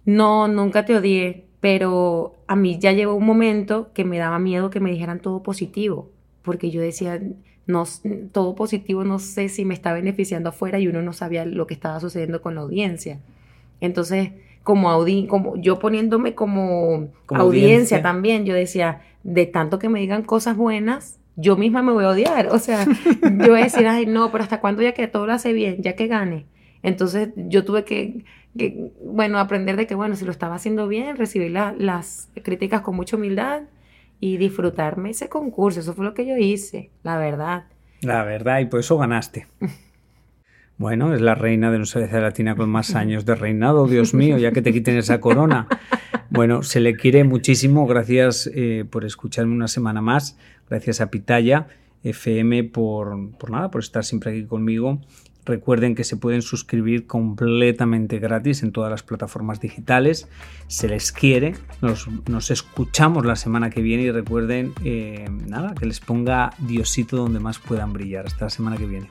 No, 0.05 0.49
nunca 0.49 0.85
te 0.85 0.97
odié, 0.97 1.47
pero 1.61 2.35
a 2.47 2.57
mí 2.57 2.79
ya 2.81 2.93
llegó 2.93 3.15
un 3.15 3.27
momento 3.27 3.91
que 3.93 4.05
me 4.05 4.19
daba 4.19 4.39
miedo 4.39 4.71
que 4.71 4.81
me 4.81 4.91
dijeran 4.91 5.21
todo 5.21 5.43
positivo, 5.43 6.11
porque 6.43 6.71
yo 6.71 6.81
decía, 6.81 7.21
no, 7.67 7.85
todo 8.33 8.55
positivo 8.55 9.05
no 9.05 9.19
sé 9.19 9.49
si 9.49 9.65
me 9.65 9.75
está 9.75 9.93
beneficiando 9.93 10.49
afuera 10.49 10.79
y 10.79 10.89
uno 10.89 11.03
no 11.03 11.13
sabía 11.13 11.45
lo 11.45 11.67
que 11.67 11.75
estaba 11.75 12.01
sucediendo 12.01 12.41
con 12.43 12.55
la 12.55 12.63
audiencia. 12.63 13.19
Entonces, 13.81 14.31
como, 14.63 14.91
audi 14.91 15.27
como 15.27 15.57
yo 15.57 15.79
poniéndome 15.79 16.35
como, 16.35 17.09
Como 17.27 17.41
audiencia, 17.43 17.69
audiencia. 17.99 18.03
también, 18.03 18.45
yo 18.45 18.55
decía, 18.55 19.03
de 19.23 19.47
tanto 19.47 19.79
que 19.79 19.89
me 19.89 20.01
digan 20.01 20.23
cosas 20.23 20.57
buenas, 20.57 21.19
yo 21.37 21.57
misma 21.57 21.83
me 21.83 21.93
voy 21.93 22.05
a 22.05 22.09
odiar. 22.11 22.49
O 22.49 22.59
sea, 22.59 22.87
yo 23.23 23.51
voy 23.53 23.61
a 23.61 23.65
decir, 23.65 23.87
ay, 23.87 24.05
no, 24.07 24.31
pero 24.31 24.45
¿hasta 24.45 24.61
cuándo 24.61 24.83
ya 24.83 24.93
que 24.93 25.07
todo 25.09 25.27
lo 25.27 25.33
hace 25.33 25.53
bien, 25.53 25.83
ya 25.83 25.95
que 25.95 26.07
gane? 26.09 26.45
Entonces, 26.83 27.31
yo 27.37 27.65
tuve 27.65 27.85
que, 27.85 28.25
que, 28.59 28.91
bueno, 29.05 29.39
aprender 29.39 29.77
de 29.77 29.87
que, 29.87 29.95
bueno, 29.95 30.17
si 30.17 30.25
lo 30.25 30.31
estaba 30.31 30.55
haciendo 30.57 30.89
bien, 30.89 31.17
recibir 31.17 31.51
la- 31.53 31.75
las 31.79 32.29
críticas 32.43 32.81
con 32.83 32.97
mucha 32.97 33.17
humildad 33.17 33.63
y 34.21 34.37
disfrutarme 34.37 35.11
ese 35.11 35.29
concurso. 35.29 35.81
Eso 35.81 35.95
fue 35.95 36.05
lo 36.05 36.15
que 36.15 36.27
yo 36.27 36.37
hice, 36.37 36.91
la 37.03 37.19
verdad. 37.19 37.65
La 38.03 38.25
verdad, 38.25 38.61
y 38.61 38.67
por 38.67 38.81
eso 38.81 38.99
ganaste. 38.99 39.47
Bueno, 40.81 41.15
es 41.15 41.21
la 41.21 41.35
reina 41.35 41.71
de 41.71 41.77
nuestra 41.77 42.07
latina 42.23 42.57
con 42.57 42.71
más 42.71 42.95
años 42.95 43.27
de 43.27 43.35
reinado, 43.35 43.87
Dios 43.87 44.15
mío, 44.15 44.39
ya 44.39 44.51
que 44.53 44.63
te 44.63 44.73
quiten 44.73 44.97
esa 44.97 45.21
corona. 45.21 45.69
Bueno, 46.31 46.63
se 46.63 46.81
le 46.81 46.97
quiere 46.97 47.23
muchísimo. 47.23 47.87
Gracias 47.87 48.51
eh, 48.55 48.87
por 48.91 49.05
escucharme 49.05 49.53
una 49.53 49.69
semana 49.69 50.01
más. 50.01 50.39
Gracias 50.71 51.03
a 51.03 51.11
Pitaya 51.11 51.67
FM 52.03 52.65
por, 52.65 53.31
por 53.37 53.51
nada, 53.51 53.71
por 53.71 53.83
estar 53.83 54.07
siempre 54.07 54.31
aquí 54.31 54.47
conmigo. 54.47 55.03
Recuerden 55.51 55.97
que 55.97 56.05
se 56.05 56.17
pueden 56.17 56.43
suscribir 56.43 57.09
completamente 57.09 58.21
gratis 58.21 58.63
en 58.63 58.71
todas 58.71 58.89
las 58.89 59.03
plataformas 59.03 59.59
digitales. 59.59 60.29
Se 60.69 60.87
les 60.87 61.11
quiere. 61.11 61.57
Nos, 61.83 62.51
escuchamos 62.53 63.27
la 63.27 63.35
semana 63.35 63.69
que 63.69 63.83
viene 63.83 64.05
y 64.05 64.13
recuerden 64.13 64.73
eh, 64.85 65.29
nada, 65.49 65.75
que 65.75 65.87
les 65.87 65.99
ponga 65.99 66.51
Diosito 66.59 67.17
donde 67.17 67.41
más 67.41 67.59
puedan 67.59 67.93
brillar. 67.93 68.27
Hasta 68.27 68.45
la 68.45 68.51
semana 68.51 68.77
que 68.77 68.87
viene. 68.87 69.11